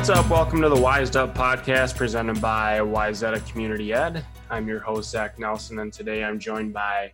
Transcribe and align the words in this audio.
What's 0.00 0.08
up? 0.08 0.30
Welcome 0.30 0.62
to 0.62 0.70
the 0.70 0.80
Wised 0.80 1.14
Up 1.14 1.34
podcast 1.34 1.94
presented 1.94 2.40
by 2.40 2.78
Wayzata 2.78 3.46
Community 3.46 3.92
Ed. 3.92 4.24
I'm 4.48 4.66
your 4.66 4.80
host, 4.80 5.10
Zach 5.10 5.38
Nelson, 5.38 5.78
and 5.80 5.92
today 5.92 6.24
I'm 6.24 6.38
joined 6.38 6.72
by 6.72 7.12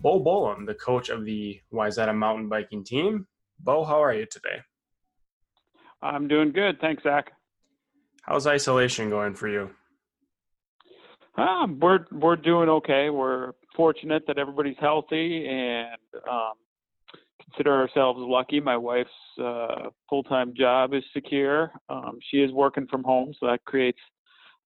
Bo 0.00 0.22
Bolam, 0.22 0.64
the 0.64 0.74
coach 0.74 1.08
of 1.08 1.24
the 1.24 1.60
Wayzata 1.72 2.16
mountain 2.16 2.48
biking 2.48 2.84
team. 2.84 3.26
Bo, 3.58 3.82
how 3.82 4.00
are 4.00 4.14
you 4.14 4.24
today? 4.26 4.60
I'm 6.00 6.28
doing 6.28 6.52
good. 6.52 6.80
Thanks, 6.80 7.02
Zach. 7.02 7.32
How's 8.22 8.46
isolation 8.46 9.10
going 9.10 9.34
for 9.34 9.48
you? 9.48 9.70
Um, 11.36 11.80
we're 11.80 12.06
we're 12.12 12.36
doing 12.36 12.68
okay. 12.68 13.10
We're 13.10 13.50
fortunate 13.74 14.28
that 14.28 14.38
everybody's 14.38 14.78
healthy 14.78 15.48
and 15.48 15.98
um, 16.30 16.52
consider 17.52 17.72
ourselves 17.72 18.18
lucky. 18.20 18.60
My 18.60 18.76
wife's 18.76 19.10
uh, 19.42 19.90
full-time 20.08 20.54
job 20.56 20.94
is 20.94 21.02
secure. 21.12 21.72
Um, 21.88 22.18
she 22.30 22.38
is 22.38 22.52
working 22.52 22.86
from 22.90 23.02
home, 23.02 23.34
so 23.38 23.46
that 23.46 23.64
creates, 23.64 23.98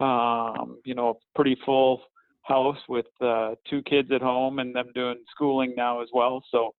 um, 0.00 0.78
you 0.84 0.95
know, 0.95 1.10
a 1.10 1.14
pretty 1.34 1.56
full 1.64 2.02
house 2.42 2.78
with 2.88 3.06
uh, 3.20 3.54
two 3.68 3.82
kids 3.82 4.10
at 4.14 4.22
home 4.22 4.59
and 4.60 4.74
them 4.74 4.90
doing 4.95 5.16
schooling 5.34 5.74
now 5.76 6.00
as 6.00 6.09
well. 6.12 6.42
So, 6.50 6.74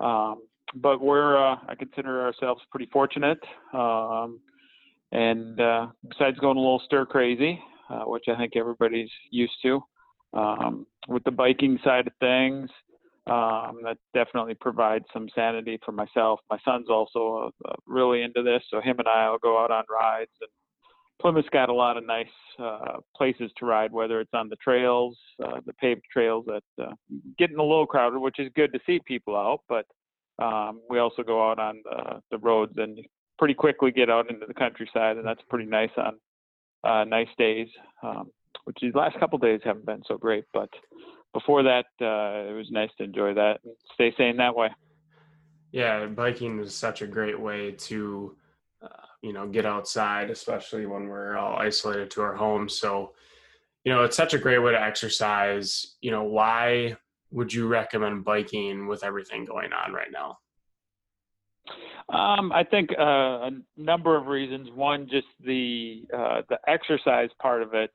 um, 0.00 0.42
but 0.74 1.00
we're 1.00 1.36
uh, 1.36 1.56
I 1.68 1.74
consider 1.78 2.22
ourselves 2.22 2.62
pretty 2.70 2.88
fortunate. 2.92 3.38
Um, 3.72 4.40
and 5.12 5.60
uh, 5.60 5.88
besides 6.08 6.38
going 6.38 6.56
a 6.56 6.60
little 6.60 6.82
stir 6.84 7.04
crazy, 7.06 7.60
uh, 7.90 8.04
which 8.04 8.24
I 8.28 8.36
think 8.36 8.56
everybody's 8.56 9.10
used 9.30 9.52
to, 9.62 9.80
um, 10.32 10.86
with 11.08 11.22
the 11.24 11.30
biking 11.30 11.78
side 11.84 12.06
of 12.06 12.14
things 12.18 12.70
um, 13.26 13.78
that 13.84 13.98
definitely 14.14 14.54
provides 14.54 15.04
some 15.12 15.28
sanity 15.34 15.78
for 15.84 15.92
myself. 15.92 16.40
My 16.50 16.58
son's 16.64 16.88
also 16.88 17.52
uh, 17.64 17.72
really 17.86 18.22
into 18.22 18.42
this, 18.42 18.62
so 18.68 18.80
him 18.80 18.98
and 18.98 19.08
I 19.08 19.30
will 19.30 19.38
go 19.38 19.62
out 19.62 19.70
on 19.70 19.84
rides. 19.88 20.30
And 20.40 20.50
Plymouth's 21.20 21.48
got 21.50 21.68
a 21.68 21.74
lot 21.74 21.96
of 21.96 22.04
nice 22.04 22.26
uh, 22.58 22.96
places 23.16 23.52
to 23.58 23.66
ride, 23.66 23.92
whether 23.92 24.20
it's 24.20 24.34
on 24.34 24.48
the 24.48 24.56
trails, 24.56 25.16
uh, 25.44 25.60
the 25.66 25.72
paved 25.74 26.02
trails 26.12 26.44
that 26.46 26.84
uh, 26.84 26.94
getting 27.38 27.58
a 27.58 27.62
little 27.62 27.86
crowded, 27.86 28.18
which 28.18 28.40
is 28.40 28.50
good 28.56 28.72
to 28.72 28.80
see 28.86 29.00
people 29.06 29.36
out. 29.36 29.60
But 29.68 29.86
um, 30.44 30.80
we 30.90 30.98
also 30.98 31.22
go 31.22 31.48
out 31.48 31.60
on 31.60 31.80
the, 31.84 32.20
the 32.32 32.38
roads 32.38 32.72
and 32.76 32.98
pretty 33.38 33.54
quickly 33.54 33.92
get 33.92 34.10
out 34.10 34.30
into 34.30 34.46
the 34.46 34.54
countryside, 34.54 35.16
and 35.16 35.26
that's 35.26 35.42
pretty 35.48 35.68
nice 35.68 35.90
on 35.96 36.18
uh, 36.84 37.04
nice 37.04 37.28
days. 37.38 37.68
Um, 38.02 38.30
which 38.64 38.76
these 38.80 38.94
last 38.94 39.18
couple 39.18 39.38
days 39.38 39.60
haven't 39.64 39.86
been 39.86 40.02
so 40.06 40.16
great, 40.16 40.44
but 40.52 40.68
before 41.32 41.62
that, 41.62 41.86
uh, 42.00 42.50
it 42.50 42.54
was 42.54 42.68
nice 42.70 42.90
to 42.98 43.04
enjoy 43.04 43.34
that 43.34 43.60
stay 43.94 44.12
sane 44.16 44.36
that 44.36 44.54
way. 44.54 44.68
Yeah, 45.72 46.06
biking 46.06 46.60
is 46.60 46.74
such 46.74 47.00
a 47.00 47.06
great 47.06 47.38
way 47.38 47.72
to, 47.72 48.36
uh, 48.82 49.06
you 49.22 49.32
know, 49.32 49.48
get 49.48 49.64
outside, 49.64 50.30
especially 50.30 50.84
when 50.84 51.08
we're 51.08 51.36
all 51.36 51.56
isolated 51.56 52.10
to 52.12 52.22
our 52.22 52.34
homes. 52.34 52.78
So, 52.78 53.14
you 53.84 53.92
know, 53.92 54.04
it's 54.04 54.16
such 54.16 54.34
a 54.34 54.38
great 54.38 54.58
way 54.58 54.72
to 54.72 54.80
exercise. 54.80 55.96
You 56.02 56.10
know, 56.10 56.24
why 56.24 56.96
would 57.30 57.52
you 57.52 57.66
recommend 57.66 58.24
biking 58.24 58.86
with 58.86 59.02
everything 59.02 59.46
going 59.46 59.72
on 59.72 59.92
right 59.92 60.12
now? 60.12 60.38
Um, 62.08 62.52
I 62.52 62.64
think 62.64 62.90
uh, 62.98 63.02
a 63.02 63.50
number 63.78 64.16
of 64.16 64.26
reasons. 64.26 64.68
One, 64.74 65.08
just 65.10 65.28
the 65.44 66.04
uh, 66.14 66.42
the 66.50 66.58
exercise 66.68 67.30
part 67.40 67.62
of 67.62 67.72
it 67.72 67.90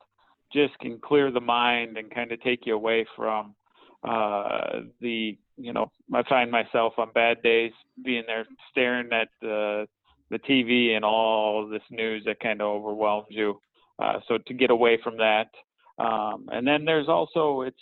just 0.52 0.78
can 0.78 0.98
clear 0.98 1.30
the 1.30 1.40
mind 1.40 1.96
and 1.96 2.12
kind 2.12 2.32
of 2.32 2.40
take 2.42 2.66
you 2.66 2.74
away 2.74 3.06
from 3.16 3.54
uh, 4.04 4.80
the 5.00 5.36
you 5.56 5.72
know 5.72 5.90
I 6.14 6.22
find 6.28 6.50
myself 6.50 6.94
on 6.98 7.10
bad 7.14 7.42
days 7.42 7.72
being 8.04 8.24
there 8.26 8.46
staring 8.70 9.12
at 9.12 9.28
the 9.40 9.86
the 10.30 10.38
TV 10.38 10.94
and 10.94 11.04
all 11.04 11.66
this 11.68 11.82
news 11.90 12.22
that 12.26 12.38
kind 12.40 12.60
of 12.60 12.68
overwhelms 12.68 13.28
you. 13.30 13.58
Uh, 13.98 14.20
so 14.28 14.38
to 14.46 14.54
get 14.54 14.70
away 14.70 14.98
from 15.02 15.16
that, 15.16 15.48
um, 15.98 16.46
and 16.52 16.66
then 16.66 16.84
there's 16.84 17.08
also 17.08 17.62
it's 17.62 17.80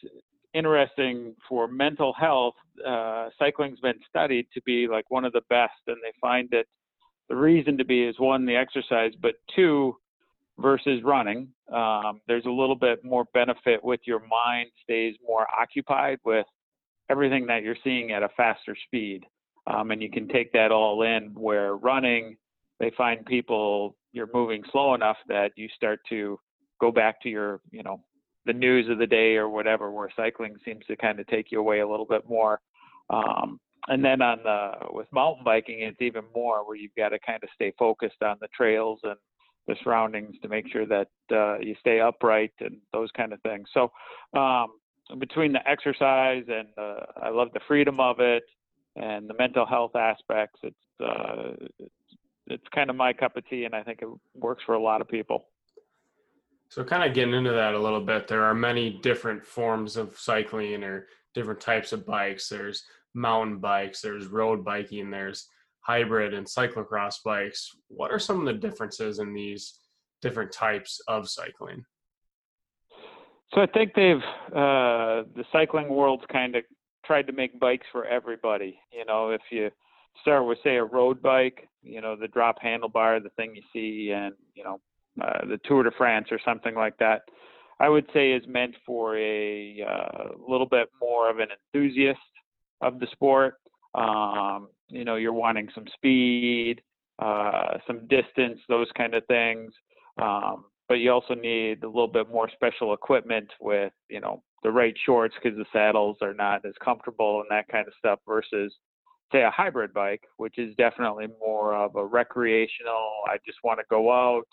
interesting 0.54 1.34
for 1.48 1.68
mental 1.68 2.14
health. 2.14 2.54
Uh, 2.86 3.28
cycling's 3.38 3.80
been 3.80 3.98
studied 4.08 4.46
to 4.54 4.62
be 4.62 4.88
like 4.88 5.10
one 5.10 5.24
of 5.24 5.32
the 5.32 5.42
best, 5.50 5.74
and 5.86 5.98
they 6.02 6.12
find 6.20 6.48
that 6.50 6.64
the 7.28 7.36
reason 7.36 7.76
to 7.76 7.84
be 7.84 8.04
is 8.04 8.18
one 8.18 8.46
the 8.46 8.56
exercise, 8.56 9.12
but 9.20 9.34
two 9.54 9.96
versus 10.58 11.02
running. 11.04 11.48
Um, 11.72 12.20
there's 12.26 12.46
a 12.46 12.50
little 12.50 12.76
bit 12.76 13.04
more 13.04 13.24
benefit 13.34 13.82
with 13.82 14.00
your 14.04 14.20
mind 14.20 14.70
stays 14.82 15.14
more 15.26 15.46
occupied 15.58 16.18
with 16.24 16.46
everything 17.10 17.46
that 17.46 17.62
you're 17.62 17.76
seeing 17.84 18.12
at 18.12 18.22
a 18.22 18.28
faster 18.36 18.76
speed. 18.86 19.24
Um, 19.66 19.90
and 19.90 20.00
you 20.00 20.10
can 20.10 20.28
take 20.28 20.52
that 20.52 20.70
all 20.70 21.02
in 21.02 21.32
where 21.34 21.76
running, 21.76 22.36
they 22.78 22.90
find 22.96 23.24
people, 23.26 23.96
you're 24.12 24.28
moving 24.32 24.62
slow 24.70 24.94
enough 24.94 25.16
that 25.28 25.52
you 25.56 25.68
start 25.74 26.00
to 26.08 26.38
go 26.80 26.90
back 26.90 27.20
to 27.22 27.28
your, 27.28 27.60
you 27.70 27.82
know, 27.82 28.00
the 28.44 28.52
news 28.52 28.88
of 28.88 28.98
the 28.98 29.06
day 29.06 29.34
or 29.34 29.48
whatever, 29.48 29.90
where 29.90 30.08
cycling 30.16 30.54
seems 30.64 30.84
to 30.86 30.96
kind 30.96 31.18
of 31.18 31.26
take 31.26 31.50
you 31.50 31.58
away 31.58 31.80
a 31.80 31.88
little 31.88 32.06
bit 32.06 32.28
more. 32.28 32.60
Um, 33.10 33.58
and 33.88 34.04
then 34.04 34.22
on 34.22 34.38
the 34.42 34.92
with 34.92 35.06
mountain 35.12 35.44
biking, 35.44 35.80
it's 35.80 36.00
even 36.00 36.24
more 36.34 36.66
where 36.66 36.76
you've 36.76 36.94
got 36.96 37.10
to 37.10 37.18
kind 37.24 37.42
of 37.42 37.48
stay 37.54 37.72
focused 37.78 38.22
on 38.22 38.36
the 38.40 38.48
trails 38.56 39.00
and 39.02 39.16
the 39.66 39.76
surroundings 39.82 40.36
to 40.42 40.48
make 40.48 40.68
sure 40.70 40.86
that 40.86 41.08
uh, 41.32 41.58
you 41.58 41.74
stay 41.80 42.00
upright 42.00 42.52
and 42.60 42.78
those 42.92 43.10
kind 43.16 43.32
of 43.32 43.40
things. 43.42 43.68
So 43.74 43.90
um, 44.38 44.68
between 45.18 45.52
the 45.52 45.66
exercise 45.68 46.44
and 46.48 46.68
uh, 46.78 47.06
I 47.22 47.30
love 47.30 47.48
the 47.52 47.60
freedom 47.66 48.00
of 48.00 48.20
it 48.20 48.44
and 48.96 49.28
the 49.28 49.34
mental 49.34 49.66
health 49.66 49.94
aspects, 49.94 50.60
it's 50.62 50.76
uh, 51.00 51.52
it's, 51.78 51.92
it's 52.46 52.64
kind 52.74 52.90
of 52.90 52.96
my 52.96 53.12
cup 53.12 53.36
of 53.36 53.48
tea, 53.48 53.64
and 53.64 53.74
I 53.74 53.82
think 53.82 54.00
it 54.02 54.08
works 54.34 54.62
for 54.64 54.74
a 54.74 54.82
lot 54.82 55.00
of 55.00 55.08
people. 55.08 55.46
So, 56.68 56.82
kind 56.82 57.04
of 57.04 57.14
getting 57.14 57.34
into 57.34 57.52
that 57.52 57.74
a 57.74 57.78
little 57.78 58.00
bit, 58.00 58.26
there 58.26 58.44
are 58.44 58.54
many 58.54 58.98
different 59.02 59.44
forms 59.44 59.96
of 59.96 60.18
cycling 60.18 60.82
or 60.82 61.06
different 61.34 61.60
types 61.60 61.92
of 61.92 62.06
bikes. 62.06 62.48
There's 62.48 62.84
mountain 63.14 63.58
bikes, 63.58 64.00
there's 64.00 64.26
road 64.26 64.64
biking, 64.64 65.10
there's 65.10 65.48
hybrid 65.86 66.34
and 66.34 66.46
cyclocross 66.46 67.22
bikes. 67.24 67.70
What 67.88 68.10
are 68.10 68.18
some 68.18 68.40
of 68.40 68.46
the 68.46 68.60
differences 68.68 69.18
in 69.20 69.32
these 69.32 69.78
different 70.20 70.52
types 70.52 71.00
of 71.06 71.28
cycling? 71.28 71.84
So 73.54 73.60
I 73.60 73.66
think 73.66 73.92
they've 73.94 74.16
uh, 74.52 75.22
the 75.36 75.44
cycling 75.52 75.88
world's 75.88 76.24
kind 76.30 76.56
of 76.56 76.64
tried 77.04 77.28
to 77.28 77.32
make 77.32 77.60
bikes 77.60 77.86
for 77.92 78.04
everybody. 78.04 78.78
You 78.92 79.04
know, 79.04 79.30
if 79.30 79.40
you 79.50 79.70
start 80.22 80.46
with 80.46 80.58
say 80.64 80.76
a 80.76 80.84
road 80.84 81.22
bike, 81.22 81.68
you 81.82 82.00
know, 82.00 82.16
the 82.16 82.28
drop 82.28 82.56
handlebar, 82.60 83.22
the 83.22 83.30
thing 83.36 83.54
you 83.54 83.62
see, 83.72 84.12
and 84.12 84.34
you 84.54 84.64
know, 84.64 84.80
uh, 85.22 85.46
the 85.46 85.60
Tour 85.64 85.84
de 85.84 85.92
France 85.96 86.28
or 86.32 86.40
something 86.44 86.74
like 86.74 86.98
that. 86.98 87.22
I 87.78 87.88
would 87.88 88.06
say 88.12 88.32
is 88.32 88.42
meant 88.48 88.74
for 88.84 89.16
a 89.18 89.84
uh, 89.86 90.28
little 90.48 90.66
bit 90.66 90.88
more 91.00 91.30
of 91.30 91.38
an 91.38 91.48
enthusiast 91.74 92.18
of 92.80 92.98
the 92.98 93.06
sport. 93.12 93.54
Um, 93.96 94.68
you 94.88 95.04
know 95.04 95.16
you're 95.16 95.32
wanting 95.32 95.68
some 95.74 95.86
speed, 95.94 96.82
uh, 97.18 97.78
some 97.86 98.06
distance, 98.06 98.60
those 98.68 98.88
kind 98.96 99.14
of 99.14 99.24
things. 99.26 99.72
Um, 100.20 100.66
but 100.88 100.94
you 100.94 101.10
also 101.10 101.34
need 101.34 101.82
a 101.82 101.88
little 101.88 102.08
bit 102.08 102.28
more 102.30 102.48
special 102.54 102.94
equipment 102.94 103.50
with 103.60 103.92
you 104.08 104.20
know 104.20 104.42
the 104.62 104.70
right 104.70 104.94
shorts 105.04 105.34
because 105.42 105.56
the 105.58 105.66
saddles 105.72 106.16
are 106.22 106.34
not 106.34 106.64
as 106.64 106.74
comfortable 106.82 107.40
and 107.40 107.48
that 107.50 107.68
kind 107.68 107.86
of 107.86 107.94
stuff 107.98 108.18
versus 108.26 108.72
say 109.32 109.42
a 109.42 109.50
hybrid 109.50 109.92
bike, 109.92 110.22
which 110.36 110.58
is 110.58 110.74
definitely 110.76 111.26
more 111.40 111.74
of 111.74 111.96
a 111.96 112.04
recreational. 112.04 113.10
I 113.26 113.38
just 113.44 113.58
want 113.64 113.80
to 113.80 113.84
go 113.90 114.12
out, 114.12 114.46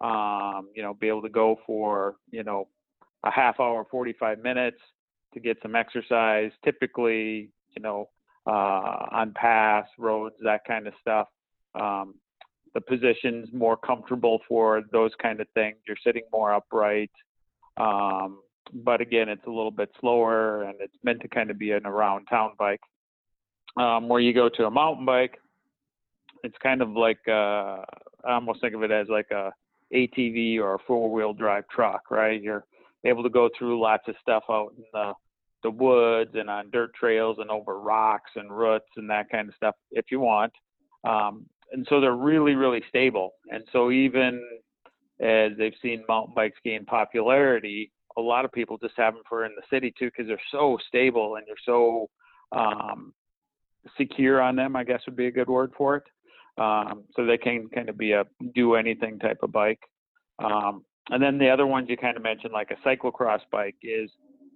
um, 0.00 0.68
you 0.74 0.82
know, 0.82 0.94
be 0.94 1.08
able 1.08 1.22
to 1.22 1.28
go 1.28 1.56
for 1.66 2.16
you 2.30 2.44
know 2.44 2.68
a 3.24 3.30
half 3.30 3.60
hour, 3.60 3.86
45 3.90 4.38
minutes 4.38 4.78
to 5.34 5.40
get 5.40 5.58
some 5.62 5.76
exercise. 5.76 6.50
Typically, 6.64 7.50
you 7.76 7.82
know, 7.82 8.08
on 8.50 9.32
paths, 9.32 9.88
roads, 9.98 10.36
that 10.42 10.64
kind 10.66 10.86
of 10.86 10.94
stuff. 11.00 11.28
Um, 11.74 12.14
the 12.74 12.80
position's 12.80 13.48
more 13.52 13.76
comfortable 13.76 14.40
for 14.48 14.82
those 14.92 15.10
kind 15.20 15.40
of 15.40 15.46
things. 15.54 15.76
You're 15.86 15.96
sitting 16.04 16.24
more 16.32 16.52
upright. 16.52 17.10
Um, 17.76 18.40
but 18.72 19.00
again, 19.00 19.28
it's 19.28 19.46
a 19.46 19.50
little 19.50 19.70
bit 19.70 19.90
slower 20.00 20.62
and 20.64 20.74
it's 20.80 20.94
meant 21.02 21.20
to 21.22 21.28
kind 21.28 21.50
of 21.50 21.58
be 21.58 21.72
an 21.72 21.86
around 21.86 22.26
town 22.26 22.52
bike. 22.58 22.80
Um, 23.76 24.08
where 24.08 24.20
you 24.20 24.32
go 24.32 24.48
to 24.48 24.66
a 24.66 24.70
mountain 24.70 25.04
bike, 25.04 25.38
it's 26.42 26.56
kind 26.62 26.82
of 26.82 26.90
like 26.90 27.18
uh, 27.28 27.82
I 28.24 28.32
almost 28.32 28.60
think 28.60 28.74
of 28.74 28.82
it 28.82 28.90
as 28.90 29.06
like 29.08 29.30
a 29.30 29.52
ATV 29.94 30.58
or 30.58 30.74
a 30.74 30.78
four 30.86 31.10
wheel 31.10 31.32
drive 31.32 31.64
truck, 31.68 32.10
right? 32.10 32.40
You're 32.40 32.64
able 33.04 33.22
to 33.22 33.28
go 33.28 33.48
through 33.56 33.80
lots 33.80 34.04
of 34.08 34.14
stuff 34.20 34.44
out 34.50 34.72
in 34.76 34.84
the 34.92 35.12
the 35.62 35.70
woods 35.70 36.30
and 36.34 36.48
on 36.48 36.70
dirt 36.70 36.94
trails 36.94 37.38
and 37.40 37.50
over 37.50 37.80
rocks 37.80 38.30
and 38.36 38.56
roots 38.56 38.86
and 38.96 39.10
that 39.10 39.30
kind 39.30 39.48
of 39.48 39.54
stuff 39.54 39.74
if 39.92 40.06
you 40.10 40.20
want. 40.20 40.52
Um, 41.04 41.46
and 41.72 41.86
so 41.88 42.00
they're 42.00 42.14
really, 42.14 42.54
really 42.54 42.82
stable. 42.88 43.32
And 43.50 43.64
so 43.72 43.90
even 43.90 44.40
as 45.20 45.52
they've 45.58 45.74
seen 45.82 46.04
mountain 46.08 46.34
bikes 46.34 46.58
gain 46.64 46.84
popularity, 46.84 47.90
a 48.16 48.20
lot 48.20 48.44
of 48.44 48.52
people 48.52 48.78
just 48.78 48.94
have 48.96 49.14
them 49.14 49.22
for 49.28 49.44
in 49.44 49.52
the 49.56 49.62
city 49.70 49.92
too 49.98 50.06
because 50.06 50.26
they're 50.26 50.38
so 50.50 50.78
stable 50.88 51.36
and 51.36 51.46
you're 51.46 51.56
so 51.64 52.08
um, 52.56 53.12
secure 53.96 54.40
on 54.40 54.56
them. 54.56 54.76
I 54.76 54.84
guess 54.84 55.00
would 55.06 55.16
be 55.16 55.26
a 55.26 55.32
good 55.32 55.48
word 55.48 55.72
for 55.76 55.96
it. 55.96 56.04
Um, 56.58 57.04
so 57.14 57.26
they 57.26 57.36
can 57.36 57.68
kind 57.68 57.88
of 57.88 57.98
be 57.98 58.12
a 58.12 58.24
do 58.54 58.74
anything 58.74 59.18
type 59.18 59.38
of 59.42 59.52
bike. 59.52 59.80
Um, 60.42 60.84
and 61.10 61.22
then 61.22 61.38
the 61.38 61.50
other 61.50 61.66
ones 61.66 61.88
you 61.88 61.96
kind 61.96 62.16
of 62.16 62.22
mentioned, 62.22 62.52
like 62.52 62.70
a 62.70 62.88
cyclocross 62.88 63.40
bike, 63.52 63.76
is 63.82 64.10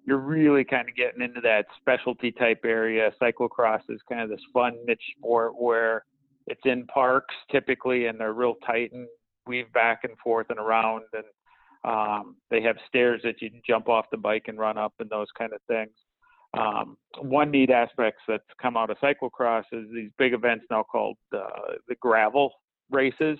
you're 0.05 0.19
really 0.19 0.64
kind 0.64 0.88
of 0.88 0.94
getting 0.97 1.23
into 1.23 1.41
that 1.43 1.67
specialty 1.81 2.32
type 2.32 2.61
area. 2.64 3.11
Cyclocross 3.20 3.82
is 3.88 4.00
kind 4.08 4.20
of 4.23 4.29
this 4.29 4.41
fun 4.52 4.76
niche 4.87 5.00
sport 5.17 5.52
where 5.58 6.05
it's 6.47 6.61
in 6.64 6.87
parks 6.87 7.35
typically, 7.50 8.06
and 8.06 8.19
they're 8.19 8.32
real 8.32 8.55
tight 8.67 8.93
and 8.93 9.06
weave 9.47 9.73
back 9.73 10.00
and 10.05 10.17
forth 10.19 10.47
and 10.50 10.58
around, 10.58 11.05
and 11.12 11.25
um, 11.85 12.37
they 12.50 12.61
have 12.62 12.76
stairs 12.88 13.20
that 13.25 13.41
you 13.41 13.50
can 13.50 13.62
jump 13.67 13.88
off 13.88 14.06
the 14.11 14.17
bike 14.17 14.44
and 14.49 14.58
run 14.58 14.79
up, 14.79 14.94
and 14.99 15.08
those 15.11 15.29
kind 15.38 15.52
of 15.52 15.61
things. 15.69 15.93
Um, 16.58 16.96
one 17.20 17.50
neat 17.50 17.70
aspect 17.70 18.19
that's 18.26 18.43
come 18.61 18.76
out 18.76 18.91
of 18.91 18.99
cyclocross 18.99 19.64
is 19.73 19.87
these 19.94 20.11
big 20.19 20.32
events 20.32 20.64
now 20.70 20.82
called 20.82 21.17
uh, 21.32 21.75
the 21.88 21.94
gravel 22.00 22.53
races. 22.91 23.38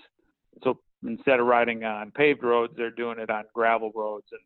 So 0.63 0.79
instead 1.05 1.39
of 1.39 1.47
riding 1.47 1.83
on 1.83 2.11
paved 2.11 2.43
roads, 2.43 2.73
they're 2.77 2.89
doing 2.89 3.19
it 3.19 3.29
on 3.29 3.43
gravel 3.53 3.91
roads, 3.93 4.27
and 4.31 4.41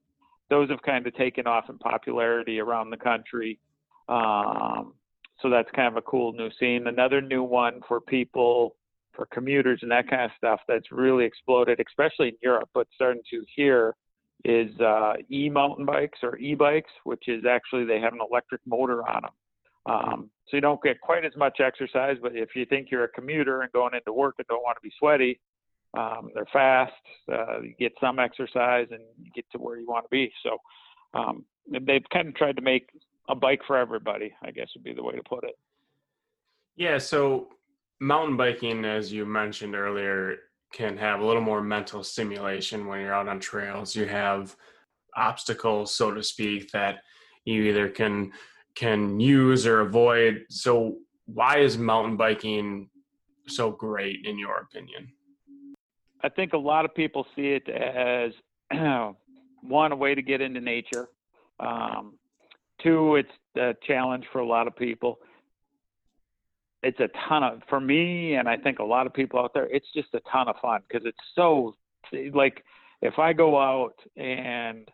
those 0.49 0.69
have 0.69 0.81
kind 0.81 1.05
of 1.07 1.15
taken 1.15 1.47
off 1.47 1.69
in 1.69 1.77
popularity 1.77 2.59
around 2.59 2.89
the 2.89 2.97
country. 2.97 3.59
Um, 4.07 4.93
so 5.41 5.49
that's 5.49 5.69
kind 5.71 5.87
of 5.87 5.97
a 5.97 6.01
cool 6.01 6.33
new 6.33 6.49
scene. 6.59 6.87
Another 6.87 7.21
new 7.21 7.43
one 7.43 7.81
for 7.87 7.99
people, 7.99 8.75
for 9.13 9.25
commuters 9.27 9.79
and 9.81 9.91
that 9.91 10.09
kind 10.09 10.23
of 10.23 10.31
stuff 10.37 10.59
that's 10.67 10.91
really 10.91 11.25
exploded, 11.25 11.79
especially 11.85 12.29
in 12.29 12.35
Europe, 12.41 12.69
but 12.73 12.87
starting 12.95 13.21
to 13.31 13.43
here 13.55 13.95
is 14.43 14.69
uh, 14.79 15.13
e 15.31 15.49
mountain 15.49 15.85
bikes 15.85 16.19
or 16.21 16.37
e 16.37 16.53
bikes, 16.53 16.91
which 17.03 17.27
is 17.27 17.45
actually 17.45 17.85
they 17.85 17.99
have 17.99 18.13
an 18.13 18.19
electric 18.29 18.61
motor 18.65 19.07
on 19.07 19.23
them. 19.23 19.31
Um, 19.87 20.29
so 20.47 20.57
you 20.57 20.61
don't 20.61 20.81
get 20.81 21.01
quite 21.01 21.25
as 21.25 21.35
much 21.35 21.59
exercise, 21.59 22.17
but 22.21 22.35
if 22.35 22.55
you 22.55 22.65
think 22.65 22.89
you're 22.91 23.03
a 23.03 23.09
commuter 23.09 23.61
and 23.61 23.71
going 23.71 23.93
into 23.93 24.13
work 24.13 24.35
and 24.37 24.47
don't 24.47 24.63
want 24.63 24.77
to 24.77 24.81
be 24.81 24.91
sweaty, 24.99 25.39
um, 25.95 26.29
they're 26.33 26.47
fast. 26.51 26.93
Uh, 27.31 27.61
you 27.61 27.73
get 27.79 27.93
some 27.99 28.19
exercise 28.19 28.87
and 28.91 29.01
you 29.21 29.31
get 29.33 29.45
to 29.51 29.57
where 29.57 29.77
you 29.77 29.87
want 29.87 30.05
to 30.05 30.09
be. 30.09 30.31
So 30.43 30.57
um, 31.13 31.45
they've 31.69 32.03
kind 32.11 32.27
of 32.27 32.35
tried 32.35 32.57
to 32.57 32.61
make 32.61 32.89
a 33.29 33.35
bike 33.35 33.61
for 33.65 33.77
everybody. 33.77 34.33
I 34.43 34.51
guess 34.51 34.67
would 34.75 34.83
be 34.83 34.93
the 34.93 35.03
way 35.03 35.15
to 35.15 35.23
put 35.23 35.43
it. 35.43 35.55
Yeah. 36.75 36.97
So 36.97 37.49
mountain 37.99 38.37
biking, 38.37 38.85
as 38.85 39.11
you 39.11 39.25
mentioned 39.25 39.75
earlier, 39.75 40.37
can 40.73 40.97
have 40.97 41.21
a 41.21 41.25
little 41.25 41.41
more 41.41 41.61
mental 41.61 42.03
stimulation 42.03 42.85
when 42.85 42.99
you're 42.99 43.13
out 43.13 43.29
on 43.29 43.39
trails. 43.39 43.95
You 43.95 44.05
have 44.05 44.55
obstacles, 45.15 45.93
so 45.93 46.11
to 46.13 46.21
speak, 46.21 46.71
that 46.71 46.97
you 47.45 47.63
either 47.63 47.87
can 47.89 48.31
can 48.75 49.19
use 49.21 49.65
or 49.65 49.81
avoid. 49.81 50.43
So 50.49 50.97
why 51.25 51.59
is 51.59 51.77
mountain 51.77 52.17
biking 52.17 52.89
so 53.47 53.71
great 53.71 54.25
in 54.25 54.37
your 54.37 54.57
opinion? 54.57 55.13
I 56.25 56.29
think 56.29 56.53
a 56.53 56.57
lot 56.57 56.85
of 56.85 56.95
people 56.95 57.25
see 57.35 57.59
it 57.59 57.69
as 57.69 58.31
one 59.61 59.91
a 59.91 59.95
way 59.95 60.15
to 60.15 60.21
get 60.21 60.41
into 60.41 60.59
nature. 60.59 61.07
Um, 61.59 62.15
two, 62.81 63.15
it's 63.15 63.29
a 63.57 63.75
challenge 63.87 64.25
for 64.31 64.39
a 64.39 64.47
lot 64.47 64.67
of 64.67 64.75
people 64.75 65.19
it's 66.85 66.99
a 66.99 67.09
ton 67.27 67.43
of 67.43 67.61
for 67.67 67.79
me 67.79 68.35
and 68.35 68.47
i 68.47 68.55
think 68.55 68.79
a 68.79 68.83
lot 68.83 69.07
of 69.07 69.13
people 69.13 69.39
out 69.39 69.53
there 69.53 69.67
it's 69.71 69.87
just 69.93 70.07
a 70.13 70.19
ton 70.31 70.47
of 70.47 70.55
fun 70.61 70.81
because 70.87 71.05
it's 71.05 71.17
so 71.33 71.73
like 72.33 72.63
if 73.01 73.17
i 73.17 73.33
go 73.33 73.57
out 73.57 73.95
and 74.15 74.87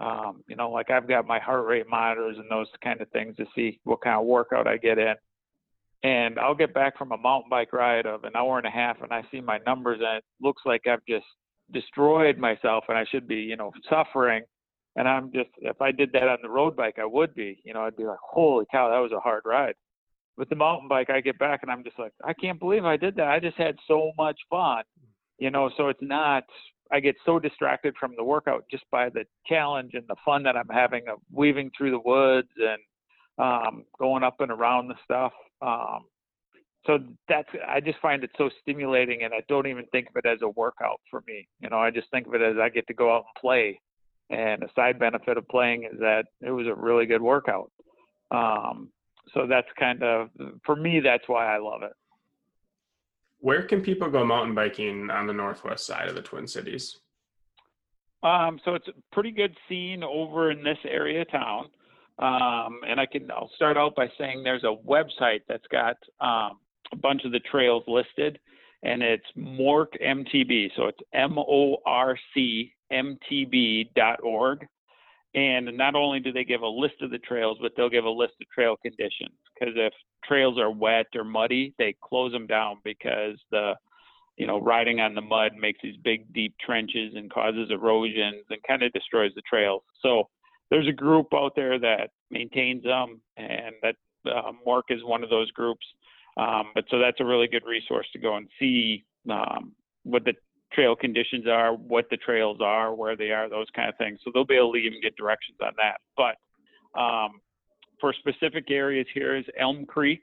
um, 0.00 0.42
you 0.48 0.56
know 0.56 0.70
like 0.70 0.90
i've 0.90 1.08
got 1.08 1.26
my 1.26 1.38
heart 1.38 1.64
rate 1.64 1.88
monitors 1.88 2.36
and 2.38 2.50
those 2.50 2.66
kind 2.82 3.00
of 3.00 3.08
things 3.10 3.36
to 3.36 3.46
see 3.54 3.78
what 3.84 4.00
kind 4.00 4.16
of 4.16 4.26
workout 4.26 4.66
i 4.66 4.76
get 4.76 4.98
in 4.98 5.14
and 6.02 6.38
i'll 6.38 6.54
get 6.54 6.74
back 6.74 6.96
from 6.96 7.12
a 7.12 7.16
mountain 7.16 7.50
bike 7.50 7.72
ride 7.72 8.06
of 8.06 8.24
an 8.24 8.32
hour 8.36 8.58
and 8.58 8.66
a 8.66 8.70
half 8.70 9.00
and 9.02 9.12
i 9.12 9.22
see 9.30 9.40
my 9.40 9.58
numbers 9.66 10.00
and 10.00 10.18
it 10.18 10.24
looks 10.40 10.62
like 10.64 10.82
i've 10.86 11.04
just 11.08 11.26
destroyed 11.72 12.38
myself 12.38 12.84
and 12.88 12.96
i 12.96 13.04
should 13.10 13.26
be 13.26 13.36
you 13.36 13.56
know 13.56 13.72
suffering 13.88 14.42
and 14.96 15.08
i'm 15.08 15.32
just 15.32 15.50
if 15.58 15.80
i 15.80 15.90
did 15.90 16.10
that 16.12 16.28
on 16.28 16.38
the 16.42 16.48
road 16.48 16.76
bike 16.76 16.98
i 17.00 17.04
would 17.04 17.34
be 17.34 17.60
you 17.64 17.74
know 17.74 17.82
i'd 17.82 17.96
be 17.96 18.04
like 18.04 18.18
holy 18.22 18.64
cow 18.70 18.88
that 18.88 18.98
was 18.98 19.12
a 19.12 19.20
hard 19.20 19.42
ride 19.44 19.74
with 20.38 20.48
the 20.48 20.56
mountain 20.56 20.88
bike, 20.88 21.10
I 21.10 21.20
get 21.20 21.38
back 21.38 21.60
and 21.62 21.70
I'm 21.70 21.82
just 21.82 21.98
like, 21.98 22.12
I 22.24 22.32
can't 22.32 22.60
believe 22.60 22.84
I 22.84 22.96
did 22.96 23.16
that. 23.16 23.26
I 23.26 23.40
just 23.40 23.58
had 23.58 23.74
so 23.88 24.12
much 24.16 24.38
fun, 24.48 24.84
you 25.38 25.50
know. 25.50 25.68
So 25.76 25.88
it's 25.88 25.98
not. 26.00 26.44
I 26.90 27.00
get 27.00 27.16
so 27.26 27.38
distracted 27.38 27.94
from 28.00 28.14
the 28.16 28.24
workout 28.24 28.64
just 28.70 28.84
by 28.90 29.10
the 29.10 29.24
challenge 29.46 29.90
and 29.92 30.04
the 30.08 30.16
fun 30.24 30.44
that 30.44 30.56
I'm 30.56 30.68
having 30.70 31.02
of 31.08 31.18
weaving 31.30 31.72
through 31.76 31.90
the 31.90 31.98
woods 31.98 32.48
and 32.56 32.78
um, 33.44 33.84
going 33.98 34.22
up 34.22 34.40
and 34.40 34.50
around 34.50 34.88
the 34.88 34.94
stuff. 35.04 35.32
Um, 35.60 36.04
so 36.86 36.98
that's 37.28 37.48
I 37.66 37.80
just 37.80 37.98
find 38.00 38.24
it 38.24 38.30
so 38.38 38.48
stimulating, 38.62 39.22
and 39.22 39.34
I 39.34 39.42
don't 39.48 39.66
even 39.66 39.84
think 39.86 40.08
of 40.08 40.16
it 40.16 40.26
as 40.26 40.38
a 40.42 40.48
workout 40.48 41.00
for 41.10 41.22
me. 41.26 41.48
You 41.60 41.68
know, 41.68 41.78
I 41.78 41.90
just 41.90 42.10
think 42.10 42.26
of 42.26 42.34
it 42.34 42.42
as 42.42 42.56
I 42.60 42.68
get 42.68 42.86
to 42.86 42.94
go 42.94 43.14
out 43.14 43.24
and 43.24 43.40
play. 43.40 43.80
And 44.30 44.62
a 44.62 44.68
side 44.74 44.98
benefit 44.98 45.38
of 45.38 45.48
playing 45.48 45.84
is 45.84 45.98
that 46.00 46.26
it 46.40 46.50
was 46.50 46.66
a 46.66 46.74
really 46.74 47.06
good 47.06 47.22
workout. 47.22 47.70
Um, 48.30 48.90
so 49.34 49.46
that's 49.46 49.68
kind 49.78 50.02
of 50.02 50.30
for 50.64 50.76
me 50.76 51.00
that's 51.00 51.24
why 51.26 51.54
i 51.54 51.58
love 51.58 51.82
it 51.82 51.92
where 53.40 53.62
can 53.62 53.80
people 53.80 54.10
go 54.10 54.24
mountain 54.24 54.54
biking 54.54 55.10
on 55.10 55.26
the 55.26 55.32
northwest 55.32 55.86
side 55.86 56.08
of 56.08 56.14
the 56.14 56.22
twin 56.22 56.46
cities 56.46 56.98
um, 58.20 58.58
so 58.64 58.74
it's 58.74 58.88
a 58.88 58.92
pretty 59.12 59.30
good 59.30 59.56
scene 59.68 60.02
over 60.02 60.50
in 60.50 60.64
this 60.64 60.78
area 60.84 61.22
of 61.22 61.30
town 61.30 61.66
um, 62.18 62.80
and 62.86 63.00
i 63.00 63.06
can 63.06 63.30
i'll 63.30 63.50
start 63.54 63.76
out 63.76 63.94
by 63.94 64.08
saying 64.18 64.42
there's 64.42 64.64
a 64.64 64.76
website 64.86 65.40
that's 65.48 65.66
got 65.70 65.96
um, 66.20 66.58
a 66.92 66.96
bunch 67.00 67.24
of 67.24 67.32
the 67.32 67.40
trails 67.40 67.84
listed 67.86 68.38
and 68.82 69.02
it's 69.02 69.26
morc 69.36 69.88
mtb 70.02 70.68
so 70.76 70.86
it's 70.86 71.00
m-o-r-c 71.12 72.72
mtb.org 72.92 74.66
and 75.34 75.76
not 75.76 75.94
only 75.94 76.20
do 76.20 76.32
they 76.32 76.44
give 76.44 76.62
a 76.62 76.66
list 76.66 77.02
of 77.02 77.10
the 77.10 77.18
trails, 77.18 77.58
but 77.60 77.72
they'll 77.76 77.90
give 77.90 78.04
a 78.04 78.10
list 78.10 78.34
of 78.40 78.48
trail 78.48 78.76
conditions. 78.80 79.36
Because 79.54 79.74
if 79.76 79.92
trails 80.24 80.58
are 80.58 80.70
wet 80.70 81.06
or 81.14 81.24
muddy, 81.24 81.74
they 81.78 81.94
close 82.02 82.32
them 82.32 82.46
down 82.46 82.78
because 82.82 83.36
the, 83.50 83.74
you 84.36 84.46
know, 84.46 84.58
riding 84.60 85.00
on 85.00 85.14
the 85.14 85.20
mud 85.20 85.52
makes 85.60 85.80
these 85.82 85.96
big, 86.02 86.32
deep 86.32 86.54
trenches 86.64 87.12
and 87.14 87.30
causes 87.30 87.68
erosions 87.70 88.44
and 88.48 88.62
kind 88.66 88.82
of 88.82 88.92
destroys 88.92 89.32
the 89.34 89.42
trails. 89.42 89.82
So 90.02 90.28
there's 90.70 90.88
a 90.88 90.92
group 90.92 91.28
out 91.34 91.52
there 91.56 91.78
that 91.78 92.10
maintains 92.30 92.82
them, 92.82 93.20
and 93.36 93.74
that 93.82 93.96
uh, 94.26 94.52
MORC 94.64 94.86
is 94.90 95.02
one 95.04 95.24
of 95.24 95.30
those 95.30 95.50
groups. 95.52 95.86
Um, 96.36 96.70
but 96.74 96.84
so 96.90 96.98
that's 96.98 97.20
a 97.20 97.24
really 97.24 97.48
good 97.48 97.64
resource 97.66 98.06
to 98.12 98.18
go 98.18 98.36
and 98.36 98.48
see 98.60 99.04
um, 99.30 99.72
what 100.04 100.24
the 100.24 100.34
trail 100.72 100.94
conditions 100.94 101.46
are, 101.48 101.72
what 101.74 102.06
the 102.10 102.16
trails 102.16 102.58
are, 102.60 102.94
where 102.94 103.16
they 103.16 103.30
are, 103.30 103.48
those 103.48 103.66
kind 103.74 103.88
of 103.88 103.96
things. 103.96 104.20
So 104.24 104.30
they'll 104.32 104.44
be 104.44 104.56
able 104.56 104.74
to 104.74 104.78
even 104.78 105.00
get 105.00 105.16
directions 105.16 105.58
on 105.62 105.72
that. 105.78 106.00
But 106.16 107.00
um, 107.00 107.40
for 108.00 108.12
specific 108.12 108.70
areas, 108.70 109.06
here 109.14 109.36
is 109.36 109.44
Elm 109.58 109.84
Creek 109.86 110.22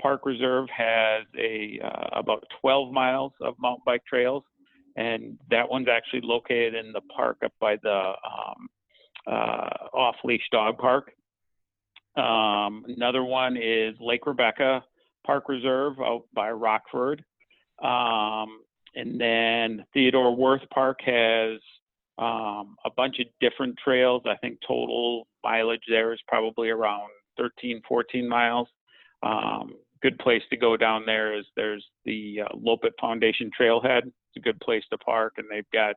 Park 0.00 0.26
Reserve 0.26 0.68
has 0.76 1.24
a 1.38 1.80
uh, 1.82 2.20
about 2.20 2.44
12 2.60 2.92
miles 2.92 3.32
of 3.40 3.54
mountain 3.58 3.82
bike 3.86 4.04
trails, 4.06 4.44
and 4.96 5.38
that 5.50 5.68
one's 5.68 5.88
actually 5.88 6.20
located 6.22 6.74
in 6.74 6.92
the 6.92 7.00
park 7.14 7.38
up 7.44 7.52
by 7.60 7.76
the 7.82 8.12
um, 8.24 8.68
off 9.30 10.16
leash 10.24 10.48
dog 10.52 10.78
park. 10.78 11.12
Um, 12.16 12.84
another 12.88 13.24
one 13.24 13.56
is 13.56 13.94
Lake 14.00 14.26
Rebecca 14.26 14.82
Park 15.26 15.48
Reserve 15.48 15.94
out 16.00 16.24
by 16.34 16.50
Rockford. 16.50 17.24
Um, 17.82 18.60
and 18.94 19.20
then 19.20 19.84
Theodore 19.92 20.34
Wirth 20.34 20.62
Park 20.72 21.00
has 21.04 21.60
um, 22.18 22.76
a 22.84 22.90
bunch 22.96 23.18
of 23.18 23.26
different 23.40 23.76
trails. 23.82 24.22
I 24.26 24.36
think 24.36 24.58
total 24.66 25.26
mileage 25.44 25.82
there 25.88 26.14
is 26.14 26.20
probably 26.26 26.70
around 26.70 27.10
13, 27.36 27.82
14 27.86 28.26
miles. 28.26 28.68
Um, 29.22 29.74
good 30.02 30.18
place 30.18 30.42
to 30.50 30.56
go 30.56 30.76
down 30.76 31.04
there 31.04 31.38
is 31.38 31.44
there's 31.56 31.84
the 32.04 32.40
uh, 32.44 32.88
Foundation 33.00 33.50
Trailhead. 33.58 34.06
It's 34.06 34.36
a 34.36 34.40
good 34.40 34.60
place 34.60 34.84
to 34.90 34.98
park, 34.98 35.34
and 35.36 35.46
they've 35.50 35.70
got 35.72 35.96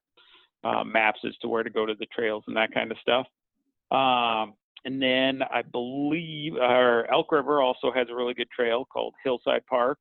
uh, 0.63 0.84
maps 0.84 1.20
as 1.25 1.36
to 1.42 1.48
where 1.48 1.63
to 1.63 1.70
go 1.70 1.86
to 1.86 1.96
the 2.00 2.08
trails 2.08 2.44
and 2.48 2.56
that 2.58 2.74
kind 2.74 2.92
of 2.92 2.98
stuff. 3.01 3.25
Um, 3.92 4.54
and 4.86 5.01
then 5.01 5.42
I 5.51 5.62
believe 5.62 6.56
our 6.56 7.12
Elk 7.12 7.32
River 7.32 7.62
also 7.62 7.92
has 7.94 8.08
a 8.10 8.16
really 8.16 8.34
good 8.34 8.50
trail 8.50 8.86
called 8.86 9.13
Hillside 9.24 9.66
Park 9.66 9.98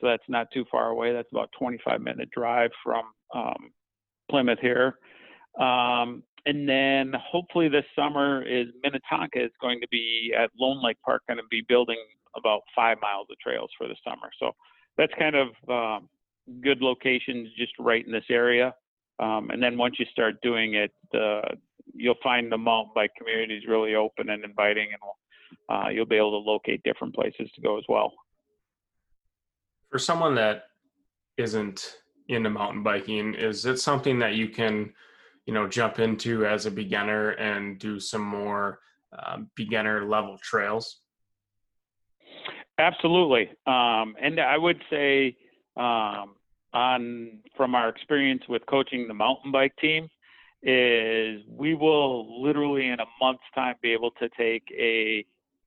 so 0.00 0.06
that's 0.06 0.28
not 0.28 0.48
too 0.52 0.64
far 0.70 0.88
away. 0.88 1.12
That's 1.12 1.30
about 1.32 1.50
25 1.58 2.00
minute 2.00 2.30
drive 2.30 2.70
from 2.84 3.04
um, 3.34 3.70
Plymouth 4.30 4.58
here. 4.60 4.98
Um, 5.58 6.22
and 6.46 6.68
then 6.68 7.12
hopefully 7.20 7.68
this 7.68 7.84
summer 7.96 8.42
is 8.42 8.68
Minnetonka 8.82 9.44
is 9.44 9.50
going 9.60 9.80
to 9.80 9.88
be 9.90 10.32
at 10.38 10.50
Lone 10.58 10.82
Lake 10.82 10.98
Park, 11.04 11.22
going 11.26 11.38
to 11.38 11.44
be 11.50 11.64
building 11.68 11.98
about 12.36 12.60
five 12.74 12.98
miles 13.02 13.26
of 13.30 13.38
trails 13.38 13.70
for 13.76 13.88
the 13.88 13.96
summer. 14.04 14.30
So 14.38 14.52
that's 14.96 15.12
kind 15.18 15.34
of 15.34 15.48
um, 15.68 16.08
good 16.62 16.80
locations 16.80 17.48
just 17.58 17.72
right 17.78 18.06
in 18.06 18.12
this 18.12 18.24
area. 18.30 18.74
Um, 19.20 19.50
and 19.50 19.62
then 19.62 19.76
once 19.76 19.96
you 19.98 20.06
start 20.12 20.40
doing 20.42 20.74
it, 20.74 20.92
uh, 21.14 21.54
you'll 21.94 22.14
find 22.22 22.50
the 22.52 22.58
mountain 22.58 22.92
bike 22.94 23.10
community 23.18 23.56
is 23.56 23.64
really 23.66 23.94
open 23.94 24.30
and 24.30 24.44
inviting, 24.44 24.88
and 24.92 25.56
uh, 25.68 25.88
you'll 25.88 26.06
be 26.06 26.16
able 26.16 26.42
to 26.42 26.50
locate 26.50 26.82
different 26.82 27.14
places 27.14 27.50
to 27.54 27.60
go 27.60 27.78
as 27.78 27.84
well 27.88 28.12
for 29.90 29.98
someone 29.98 30.34
that 30.34 30.64
isn't 31.36 31.98
into 32.28 32.50
mountain 32.50 32.82
biking, 32.82 33.34
is 33.34 33.64
it 33.64 33.78
something 33.78 34.18
that 34.18 34.34
you 34.34 34.48
can, 34.48 34.92
you 35.46 35.54
know, 35.54 35.66
jump 35.66 35.98
into 35.98 36.44
as 36.44 36.66
a 36.66 36.70
beginner 36.70 37.30
and 37.30 37.78
do 37.78 37.98
some 37.98 38.22
more 38.22 38.80
uh, 39.18 39.38
beginner 39.54 40.06
level 40.06 40.38
trails? 40.42 41.00
Absolutely, 42.78 43.48
um, 43.66 44.14
and 44.20 44.38
I 44.38 44.56
would 44.56 44.80
say 44.90 45.36
um, 45.76 46.36
on 46.72 47.38
from 47.56 47.74
our 47.74 47.88
experience 47.88 48.42
with 48.48 48.62
coaching 48.66 49.08
the 49.08 49.14
mountain 49.14 49.50
bike 49.50 49.74
team 49.80 50.08
is 50.62 51.40
we 51.48 51.74
will 51.74 52.42
literally 52.42 52.88
in 52.88 53.00
a 53.00 53.06
month's 53.20 53.42
time 53.54 53.74
be 53.80 53.92
able 53.92 54.10
to 54.12 54.28
take 54.36 54.64
a 54.76 55.24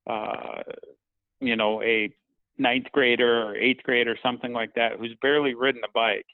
uh, 0.09 0.61
you 1.39 1.55
know 1.55 1.81
a 1.81 2.13
ninth 2.57 2.87
grader 2.91 3.43
or 3.43 3.55
eighth 3.55 3.81
grader 3.83 4.17
something 4.21 4.53
like 4.53 4.73
that 4.75 4.93
who's 4.99 5.15
barely 5.21 5.53
ridden 5.53 5.81
a 5.83 5.91
bike 5.93 6.25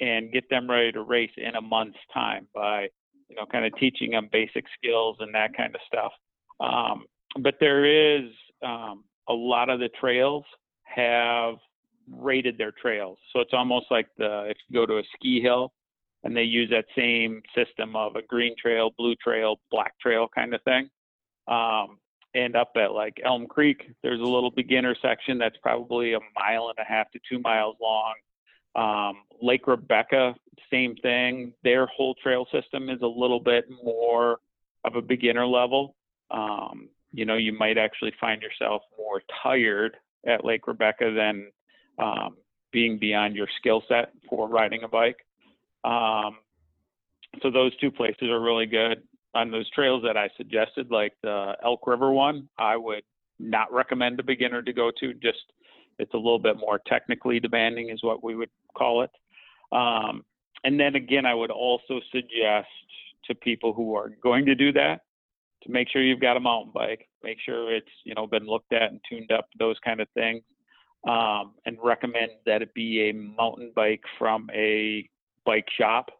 and 0.00 0.32
get 0.32 0.48
them 0.50 0.70
ready 0.70 0.92
to 0.92 1.02
race 1.02 1.30
in 1.36 1.56
a 1.56 1.60
month's 1.60 1.98
time 2.12 2.46
by 2.54 2.88
you 3.28 3.36
know 3.36 3.46
kind 3.50 3.64
of 3.64 3.74
teaching 3.78 4.10
them 4.10 4.28
basic 4.30 4.64
skills 4.78 5.16
and 5.20 5.34
that 5.34 5.56
kind 5.56 5.74
of 5.74 5.80
stuff. 5.86 6.12
Um, 6.60 7.06
but 7.40 7.54
there 7.58 7.84
is 7.84 8.30
um, 8.64 9.04
a 9.28 9.32
lot 9.32 9.70
of 9.70 9.80
the 9.80 9.88
trails 10.00 10.44
have 10.82 11.54
rated 12.10 12.58
their 12.58 12.72
trails 12.72 13.18
so 13.32 13.40
it's 13.40 13.52
almost 13.52 13.86
like 13.90 14.06
the 14.18 14.44
if 14.48 14.56
you 14.68 14.74
go 14.74 14.86
to 14.86 14.98
a 14.98 15.02
ski 15.14 15.40
hill 15.40 15.72
and 16.22 16.36
they 16.36 16.42
use 16.42 16.70
that 16.70 16.86
same 16.96 17.42
system 17.54 17.94
of 17.96 18.16
a 18.16 18.22
green 18.22 18.54
trail 18.60 18.90
blue 18.96 19.14
trail 19.16 19.56
black 19.70 19.98
trail 20.00 20.28
kind 20.34 20.54
of 20.54 20.62
thing 20.62 20.88
um, 21.48 21.98
and 22.34 22.56
up 22.56 22.72
at 22.76 22.92
like 22.92 23.20
elm 23.24 23.46
creek 23.46 23.90
there's 24.02 24.20
a 24.20 24.24
little 24.24 24.50
beginner 24.50 24.96
section 25.00 25.38
that's 25.38 25.56
probably 25.62 26.14
a 26.14 26.20
mile 26.38 26.68
and 26.68 26.78
a 26.78 26.88
half 26.88 27.10
to 27.10 27.18
two 27.28 27.38
miles 27.40 27.76
long 27.80 28.14
um, 28.76 29.22
Lake 29.40 29.66
Rebecca, 29.66 30.34
same 30.70 30.96
thing. 30.96 31.52
Their 31.62 31.86
whole 31.86 32.14
trail 32.14 32.46
system 32.52 32.88
is 32.88 33.00
a 33.02 33.06
little 33.06 33.40
bit 33.40 33.66
more 33.82 34.38
of 34.84 34.96
a 34.96 35.02
beginner 35.02 35.46
level. 35.46 35.94
Um, 36.30 36.88
you 37.12 37.24
know, 37.24 37.36
you 37.36 37.52
might 37.52 37.78
actually 37.78 38.12
find 38.20 38.42
yourself 38.42 38.82
more 38.98 39.22
tired 39.42 39.96
at 40.26 40.44
Lake 40.44 40.66
Rebecca 40.66 41.12
than 41.14 41.50
um, 41.98 42.36
being 42.72 42.98
beyond 42.98 43.36
your 43.36 43.48
skill 43.58 43.82
set 43.88 44.12
for 44.28 44.48
riding 44.48 44.82
a 44.82 44.88
bike. 44.88 45.18
Um, 45.84 46.38
so 47.42 47.50
those 47.50 47.76
two 47.76 47.90
places 47.90 48.28
are 48.28 48.40
really 48.40 48.66
good. 48.66 49.02
On 49.34 49.50
those 49.50 49.68
trails 49.70 50.02
that 50.04 50.16
I 50.16 50.28
suggested, 50.36 50.90
like 50.90 51.12
the 51.22 51.54
Elk 51.64 51.86
River 51.86 52.12
one, 52.12 52.48
I 52.58 52.76
would 52.76 53.02
not 53.38 53.72
recommend 53.72 54.20
a 54.20 54.22
beginner 54.22 54.62
to 54.62 54.72
go 54.72 54.90
to. 55.00 55.14
Just 55.14 55.52
it's 55.98 56.14
a 56.14 56.18
little 56.18 56.38
bit 56.38 56.56
more 56.56 56.80
technically 56.86 57.40
demanding, 57.40 57.90
is 57.90 58.02
what 58.02 58.22
we 58.22 58.36
would 58.36 58.50
call 58.76 59.02
it. 59.02 59.10
Um, 59.72 60.24
and 60.62 60.78
then 60.78 60.94
again, 60.94 61.26
I 61.26 61.34
would 61.34 61.50
also 61.50 62.00
suggest 62.12 62.68
to 63.24 63.34
people 63.34 63.72
who 63.72 63.94
are 63.94 64.10
going 64.22 64.46
to 64.46 64.54
do 64.54 64.72
that 64.72 65.00
to 65.62 65.70
make 65.70 65.88
sure 65.90 66.02
you've 66.02 66.20
got 66.20 66.36
a 66.36 66.40
mountain 66.40 66.72
bike, 66.74 67.08
make 67.22 67.38
sure 67.44 67.74
it's 67.74 67.86
you 68.04 68.14
know 68.14 68.26
been 68.26 68.46
looked 68.46 68.72
at 68.72 68.90
and 68.90 69.00
tuned 69.08 69.32
up, 69.32 69.48
those 69.58 69.76
kind 69.84 70.00
of 70.00 70.08
things, 70.14 70.42
um, 71.08 71.54
and 71.66 71.76
recommend 71.82 72.30
that 72.46 72.62
it 72.62 72.72
be 72.74 73.10
a 73.10 73.12
mountain 73.12 73.72
bike 73.74 74.02
from 74.18 74.48
a 74.54 75.08
bike 75.44 75.66
shop 75.78 76.10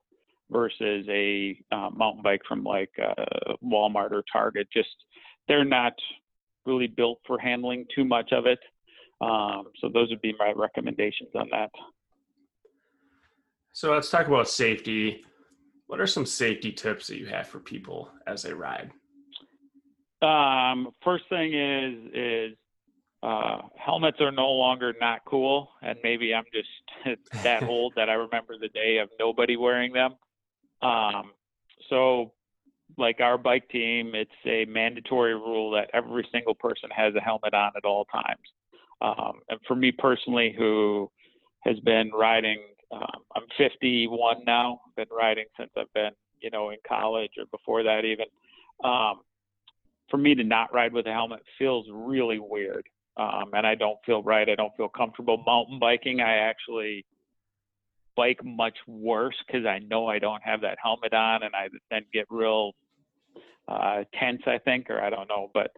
versus 0.51 1.07
a 1.09 1.59
uh, 1.73 1.91
mountain 1.95 2.23
bike 2.23 2.43
from 2.47 2.63
like 2.65 2.91
uh, 3.03 3.55
Walmart 3.65 4.13
or 4.13 4.23
Target. 4.31 4.69
Just 4.73 4.95
they're 5.49 5.65
not 5.65 5.95
really 6.67 6.87
built 6.87 7.21
for 7.27 7.39
handling 7.39 7.87
too 7.95 8.05
much 8.05 8.33
of 8.33 8.47
it. 8.47 8.59
Um, 9.21 9.65
so 9.81 9.89
those 9.93 10.11
would 10.11 10.21
be 10.21 10.35
my 10.39 10.53
recommendations 10.55 11.31
on 11.35 11.49
that. 11.51 11.71
So 13.73 13.93
let's 13.93 14.11
talk 14.11 14.29
about 14.29 14.49
safety. 14.49 15.25
What 15.87 16.01
are 16.01 16.07
some 16.07 16.27
safety 16.27 16.73
tips 16.73 17.07
that 17.09 17.19
you 17.19 17.27
have 17.27 17.47
for 17.47 17.59
people 17.59 18.11
as 18.27 18.43
they 18.43 18.53
ride? 18.53 18.91
Um, 20.23 20.91
first 21.03 21.25
thing 21.29 21.55
is 21.55 22.11
is 22.15 22.57
uh, 23.25 23.63
helmets 23.77 24.21
are 24.21 24.31
no 24.31 24.51
longer 24.51 24.95
not 25.01 25.21
cool, 25.25 25.71
and 25.83 25.99
maybe 26.03 26.35
I'm 26.35 26.45
just 26.53 27.19
that 27.43 27.63
old 27.69 27.95
that 27.97 28.09
I 28.09 28.15
remember 28.15 28.59
the 28.59 28.69
day 28.69 28.99
of 28.99 29.09
nobody 29.19 29.57
wearing 29.57 29.93
them. 29.93 30.15
Um, 30.83 31.33
so, 31.89 32.33
like 32.99 33.21
our 33.21 33.39
bike 33.39 33.69
team, 33.71 34.13
it's 34.15 34.31
a 34.47 34.67
mandatory 34.67 35.35
rule 35.35 35.71
that 35.73 35.91
every 35.95 36.27
single 36.31 36.55
person 36.55 36.91
has 36.95 37.15
a 37.15 37.21
helmet 37.21 37.55
on 37.55 37.73
at 37.77 37.85
all 37.85 38.05
times. 38.07 38.47
Um, 39.01 39.41
and 39.49 39.59
for 39.67 39.75
me 39.75 39.91
personally, 39.91 40.55
who 40.57 41.11
has 41.65 41.79
been 41.81 42.11
riding 42.13 42.59
um, 42.95 43.23
I'm 43.35 43.45
51 43.59 44.45
now. 44.47 44.81
Been 44.97 45.07
riding 45.11 45.47
since 45.59 45.71
I've 45.77 45.93
been, 45.95 46.13
you 46.41 46.51
know, 46.51 46.71
in 46.71 46.77
college 46.87 47.33
or 47.39 47.45
before 47.51 47.83
that 47.83 48.05
even. 48.05 48.27
Um, 48.85 49.21
for 50.11 50.19
me 50.19 50.35
to 50.35 50.45
not 50.45 50.73
ride 50.73 50.93
with 50.93 51.07
a 51.07 51.13
helmet 51.13 51.41
feels 51.59 51.87
really 51.91 52.39
weird, 52.39 52.87
um, 53.17 53.51
and 53.53 53.67
I 53.67 53.75
don't 53.75 53.99
feel 54.05 54.23
right. 54.23 54.49
I 54.49 54.55
don't 54.55 54.75
feel 54.77 54.89
comfortable 54.89 55.43
mountain 55.47 55.79
biking. 55.79 56.21
I 56.21 56.37
actually 56.37 57.05
bike 58.17 58.45
much 58.45 58.77
worse 58.87 59.37
because 59.47 59.67
I 59.67 59.81
know 59.81 60.07
I 60.07 60.19
don't 60.19 60.43
have 60.43 60.61
that 60.63 60.79
helmet 60.83 61.15
on, 61.15 61.43
and 61.43 61.55
I 61.55 61.69
then 61.91 62.05
get 62.13 62.27
real 62.31 62.73
uh, 63.69 64.05
tense. 64.19 64.43
I 64.47 64.59
think, 64.59 64.91
or 64.91 65.01
I 65.01 65.11
don't 65.11 65.29
know, 65.29 65.51
but 65.55 65.71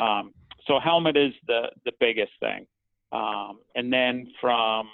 um, 0.00 0.32
so 0.66 0.80
helmet 0.80 1.16
is 1.16 1.32
the 1.46 1.70
the 1.84 1.92
biggest 2.00 2.32
thing, 2.40 2.66
um, 3.12 3.60
and 3.74 3.92
then 3.92 4.26
from 4.40 4.88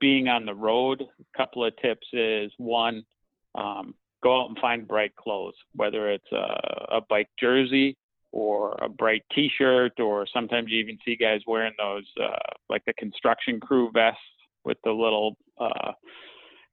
being 0.00 0.28
on 0.28 0.44
the 0.44 0.54
road, 0.54 1.00
a 1.02 1.38
couple 1.38 1.64
of 1.64 1.72
tips 1.80 2.06
is 2.12 2.50
one, 2.58 3.04
um, 3.54 3.94
go 4.22 4.42
out 4.42 4.48
and 4.48 4.58
find 4.58 4.86
bright 4.86 5.14
clothes, 5.14 5.54
whether 5.76 6.10
it's 6.10 6.32
a, 6.32 6.96
a 6.96 7.00
bike 7.08 7.28
jersey 7.38 7.96
or 8.32 8.76
a 8.80 8.88
bright 8.88 9.22
T-shirt, 9.34 10.00
or 10.00 10.26
sometimes 10.32 10.70
you 10.70 10.78
even 10.80 10.98
see 11.04 11.16
guys 11.16 11.40
wearing 11.46 11.74
those 11.78 12.04
uh, 12.20 12.36
like 12.68 12.84
the 12.86 12.94
construction 12.94 13.60
crew 13.60 13.90
vests 13.92 14.20
with 14.64 14.78
the 14.84 14.90
little 14.90 15.36
uh, 15.58 15.92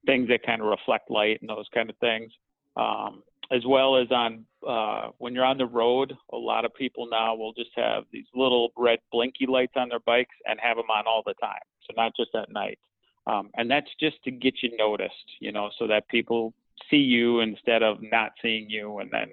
things 0.06 0.28
that 0.28 0.42
kind 0.44 0.62
of 0.62 0.68
reflect 0.68 1.10
light 1.10 1.38
and 1.40 1.50
those 1.50 1.68
kind 1.72 1.90
of 1.90 1.96
things. 1.98 2.32
Um, 2.76 3.22
as 3.52 3.62
well 3.66 3.96
as 3.96 4.10
on 4.10 4.44
uh, 4.66 5.08
when 5.18 5.34
you're 5.34 5.44
on 5.44 5.58
the 5.58 5.66
road, 5.66 6.16
a 6.32 6.36
lot 6.36 6.64
of 6.64 6.72
people 6.74 7.08
now 7.10 7.34
will 7.34 7.52
just 7.52 7.70
have 7.76 8.04
these 8.12 8.26
little 8.34 8.70
red 8.76 9.00
blinky 9.10 9.46
lights 9.46 9.72
on 9.76 9.88
their 9.88 10.00
bikes 10.00 10.34
and 10.46 10.58
have 10.62 10.76
them 10.76 10.90
on 10.90 11.04
all 11.06 11.22
the 11.26 11.34
time. 11.34 11.60
So 11.82 11.94
not 11.96 12.12
just 12.16 12.34
at 12.34 12.50
night. 12.50 12.78
Um, 13.26 13.50
and 13.56 13.70
that's 13.70 13.90
just 13.98 14.22
to 14.24 14.30
get 14.30 14.54
you 14.62 14.76
noticed, 14.76 15.14
you 15.40 15.52
know, 15.52 15.70
so 15.78 15.86
that 15.88 16.08
people 16.08 16.54
see 16.90 16.96
you 16.96 17.40
instead 17.40 17.82
of 17.82 17.98
not 18.00 18.32
seeing 18.40 18.70
you 18.70 18.98
and 18.98 19.10
then 19.10 19.28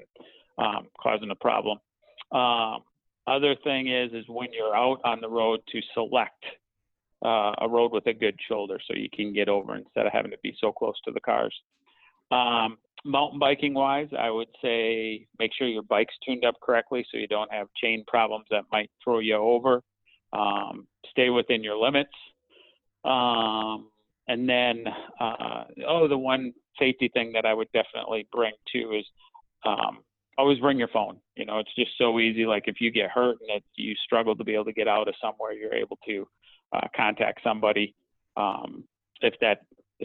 um, 0.57 0.87
causing 0.99 1.31
a 1.31 1.35
problem. 1.35 1.77
Um, 2.31 2.83
other 3.25 3.55
thing 3.63 3.87
is, 3.87 4.11
is 4.13 4.25
when 4.27 4.49
you're 4.53 4.75
out 4.75 4.99
on 5.03 5.19
the 5.21 5.29
road 5.29 5.59
to 5.71 5.81
select 5.93 6.43
uh, 7.25 7.53
a 7.59 7.67
road 7.69 7.91
with 7.91 8.05
a 8.07 8.13
good 8.13 8.37
shoulder 8.47 8.79
so 8.85 8.95
you 8.95 9.09
can 9.11 9.33
get 9.33 9.49
over 9.49 9.75
instead 9.75 10.05
of 10.05 10.13
having 10.13 10.31
to 10.31 10.37
be 10.43 10.55
so 10.59 10.71
close 10.71 10.95
to 11.05 11.11
the 11.11 11.19
cars. 11.19 11.53
Um, 12.31 12.77
mountain 13.05 13.39
biking 13.39 13.73
wise, 13.73 14.09
I 14.17 14.29
would 14.29 14.49
say 14.61 15.27
make 15.39 15.51
sure 15.57 15.67
your 15.67 15.83
bike's 15.83 16.15
tuned 16.25 16.45
up 16.45 16.55
correctly 16.61 17.05
so 17.11 17.17
you 17.17 17.27
don't 17.27 17.51
have 17.51 17.67
chain 17.81 18.03
problems 18.07 18.45
that 18.51 18.63
might 18.71 18.91
throw 19.03 19.19
you 19.19 19.35
over. 19.35 19.81
Um, 20.33 20.87
stay 21.09 21.29
within 21.29 21.63
your 21.63 21.77
limits. 21.77 22.13
Um, 23.03 23.89
and 24.27 24.47
then, 24.47 24.83
uh, 25.19 25.63
oh, 25.87 26.07
the 26.07 26.17
one 26.17 26.53
safety 26.77 27.09
thing 27.13 27.31
that 27.33 27.45
I 27.45 27.53
would 27.53 27.69
definitely 27.71 28.27
bring 28.31 28.53
too 28.71 28.93
is 28.99 29.05
um, 29.65 29.99
always 30.37 30.59
bring 30.59 30.77
your 30.77 30.87
phone. 30.89 31.17
You 31.35 31.45
know, 31.45 31.59
it's 31.59 31.73
just 31.75 31.91
so 31.97 32.19
easy. 32.19 32.45
Like 32.45 32.63
if 32.67 32.79
you 32.79 32.91
get 32.91 33.09
hurt 33.09 33.37
and 33.47 33.61
you 33.75 33.95
struggle 34.03 34.35
to 34.35 34.43
be 34.43 34.53
able 34.53 34.65
to 34.65 34.73
get 34.73 34.87
out 34.87 35.07
of 35.07 35.15
somewhere, 35.21 35.53
you're 35.53 35.73
able 35.73 35.97
to 36.07 36.27
uh, 36.73 36.87
contact 36.95 37.41
somebody 37.43 37.95
um, 38.35 38.83
if 39.21 39.33
that 39.41 39.61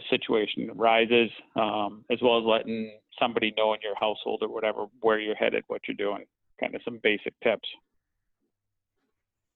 situation 0.09 0.69
arises, 0.77 1.29
um, 1.55 2.03
as 2.11 2.19
well 2.21 2.39
as 2.39 2.45
letting 2.45 2.91
somebody 3.19 3.53
know 3.55 3.73
in 3.73 3.79
your 3.83 3.95
household 3.99 4.39
or 4.41 4.49
whatever 4.49 4.85
where 5.01 5.19
you're 5.19 5.35
headed, 5.35 5.63
what 5.67 5.81
you're 5.87 5.95
doing. 5.95 6.25
Kind 6.59 6.75
of 6.75 6.81
some 6.83 6.99
basic 7.03 7.33
tips. 7.43 7.67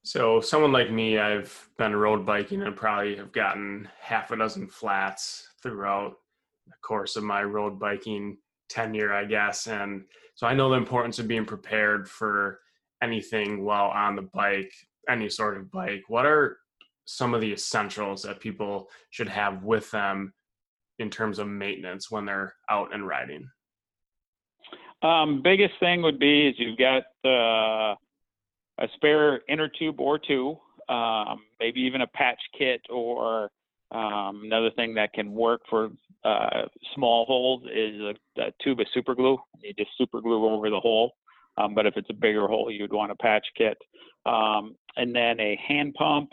So, 0.04 0.40
someone 0.40 0.72
like 0.72 0.90
me, 0.90 1.18
I've 1.18 1.68
been 1.76 1.94
road 1.94 2.24
biking 2.24 2.62
and 2.62 2.74
probably 2.74 3.16
have 3.16 3.32
gotten 3.32 3.88
half 4.00 4.30
a 4.30 4.36
dozen 4.36 4.68
flats 4.68 5.48
throughout 5.62 6.14
the 6.66 6.74
course 6.82 7.16
of 7.16 7.24
my 7.24 7.42
road 7.42 7.78
biking 7.78 8.38
tenure, 8.68 9.12
I 9.12 9.24
guess. 9.24 9.66
And 9.66 10.04
so 10.34 10.46
I 10.46 10.54
know 10.54 10.70
the 10.70 10.76
importance 10.76 11.18
of 11.18 11.28
being 11.28 11.44
prepared 11.44 12.08
for 12.08 12.60
anything 13.02 13.64
while 13.64 13.88
on 13.88 14.16
the 14.16 14.28
bike, 14.34 14.72
any 15.08 15.28
sort 15.28 15.56
of 15.56 15.70
bike. 15.70 16.02
What 16.08 16.26
are 16.26 16.58
some 17.04 17.34
of 17.34 17.40
the 17.40 17.52
essentials 17.52 18.22
that 18.22 18.40
people 18.40 18.88
should 19.10 19.28
have 19.28 19.64
with 19.64 19.90
them 19.90 20.32
in 20.98 21.10
terms 21.10 21.38
of 21.38 21.48
maintenance 21.48 22.10
when 22.10 22.24
they're 22.24 22.54
out 22.68 22.92
and 22.92 23.06
riding? 23.06 23.48
Um, 25.02 25.42
biggest 25.42 25.74
thing 25.80 26.02
would 26.02 26.18
be 26.18 26.48
is 26.48 26.54
you've 26.58 26.78
got 26.78 27.04
uh, 27.24 27.94
a 28.80 28.88
spare 28.96 29.40
inner 29.48 29.68
tube 29.68 30.00
or 30.00 30.18
two, 30.18 30.56
um, 30.88 31.40
maybe 31.60 31.80
even 31.80 32.00
a 32.00 32.06
patch 32.06 32.40
kit 32.58 32.80
or 32.90 33.50
Um, 33.90 34.42
another 34.44 34.70
thing 34.76 34.96
that 34.96 35.14
can 35.14 35.32
work 35.32 35.62
for 35.70 35.90
uh, 36.24 36.66
small 36.94 37.24
holes 37.26 37.62
is 37.72 38.00
a, 38.00 38.42
a, 38.42 38.52
tube 38.62 38.80
of 38.80 38.86
super 38.92 39.14
glue. 39.14 39.38
You 39.62 39.72
just 39.78 39.90
super 39.96 40.20
glue 40.20 40.44
over 40.46 40.70
the 40.70 40.80
hole. 40.80 41.12
Um, 41.56 41.74
but 41.74 41.86
if 41.86 41.96
it's 41.96 42.10
a 42.10 42.14
bigger 42.14 42.46
hole, 42.46 42.70
you'd 42.70 42.92
want 42.92 43.12
a 43.12 43.16
patch 43.16 43.46
kit. 43.56 43.78
Um, 44.26 44.76
and 44.96 45.14
then 45.14 45.40
a 45.40 45.58
hand 45.66 45.94
pump 45.94 46.30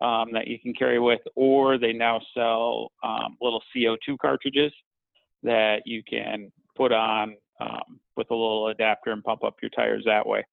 um, 0.00 0.28
that 0.32 0.48
you 0.48 0.58
can 0.58 0.74
carry 0.74 0.98
with, 0.98 1.20
or 1.36 1.78
they 1.78 1.92
now 1.92 2.20
sell 2.34 2.90
um, 3.04 3.36
little 3.40 3.62
CO2 3.74 4.18
cartridges 4.20 4.72
that 5.42 5.82
you 5.86 6.02
can 6.02 6.52
put 6.76 6.92
on 6.92 7.36
um, 7.60 8.00
with 8.16 8.30
a 8.30 8.34
little 8.34 8.68
adapter 8.68 9.12
and 9.12 9.22
pump 9.22 9.44
up 9.44 9.56
your 9.62 9.70
tires 9.70 10.02
that 10.06 10.26
way. 10.26 10.44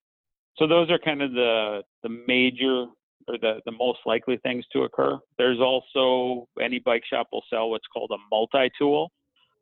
So 0.58 0.68
those 0.68 0.90
are 0.92 1.00
kind 1.00 1.22
of 1.22 1.32
the 1.32 1.82
the 2.04 2.10
major 2.28 2.86
or 3.30 3.38
the, 3.38 3.62
the 3.66 3.72
most 3.72 4.00
likely 4.06 4.38
things 4.38 4.66
to 4.74 4.84
occur. 4.84 5.18
There's 5.38 5.60
also 5.60 6.48
any 6.62 6.80
bike 6.80 7.04
shop 7.10 7.28
will 7.32 7.44
sell 7.50 7.70
what's 7.70 7.88
called 7.94 8.12
a 8.12 8.18
multi-tool. 8.32 9.12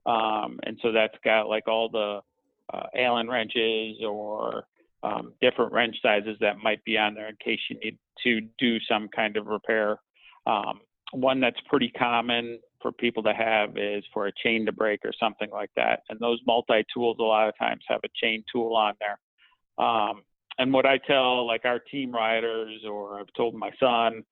Um, 0.05 0.59
and 0.63 0.77
so 0.81 0.91
that's 0.91 1.17
got 1.23 1.49
like 1.49 1.67
all 1.67 1.89
the 1.89 2.21
uh, 2.73 2.87
Allen 2.97 3.27
wrenches 3.27 3.97
or 4.07 4.63
um, 5.03 5.33
different 5.41 5.73
wrench 5.73 5.95
sizes 6.01 6.37
that 6.39 6.57
might 6.57 6.83
be 6.85 6.97
on 6.97 7.13
there 7.13 7.27
in 7.27 7.35
case 7.43 7.59
you 7.69 7.77
need 7.83 7.97
to 8.23 8.41
do 8.57 8.77
some 8.89 9.09
kind 9.13 9.37
of 9.37 9.47
repair. 9.47 9.97
Um, 10.45 10.79
one 11.11 11.39
that's 11.39 11.59
pretty 11.69 11.89
common 11.89 12.59
for 12.81 12.91
people 12.91 13.23
to 13.23 13.33
have 13.33 13.77
is 13.77 14.03
for 14.13 14.27
a 14.27 14.31
chain 14.43 14.65
to 14.65 14.71
break 14.71 15.01
or 15.03 15.11
something 15.19 15.49
like 15.51 15.71
that. 15.75 16.01
And 16.09 16.19
those 16.19 16.39
multi 16.45 16.85
tools 16.93 17.17
a 17.19 17.23
lot 17.23 17.49
of 17.49 17.57
times 17.57 17.83
have 17.87 18.01
a 18.03 18.09
chain 18.21 18.43
tool 18.51 18.75
on 18.75 18.93
there. 18.99 19.85
Um, 19.85 20.21
and 20.59 20.73
what 20.73 20.85
I 20.85 20.97
tell 20.97 21.45
like 21.45 21.65
our 21.65 21.79
team 21.79 22.11
riders, 22.11 22.81
or 22.87 23.19
I've 23.19 23.33
told 23.35 23.55
my 23.55 23.71
son, 23.79 24.23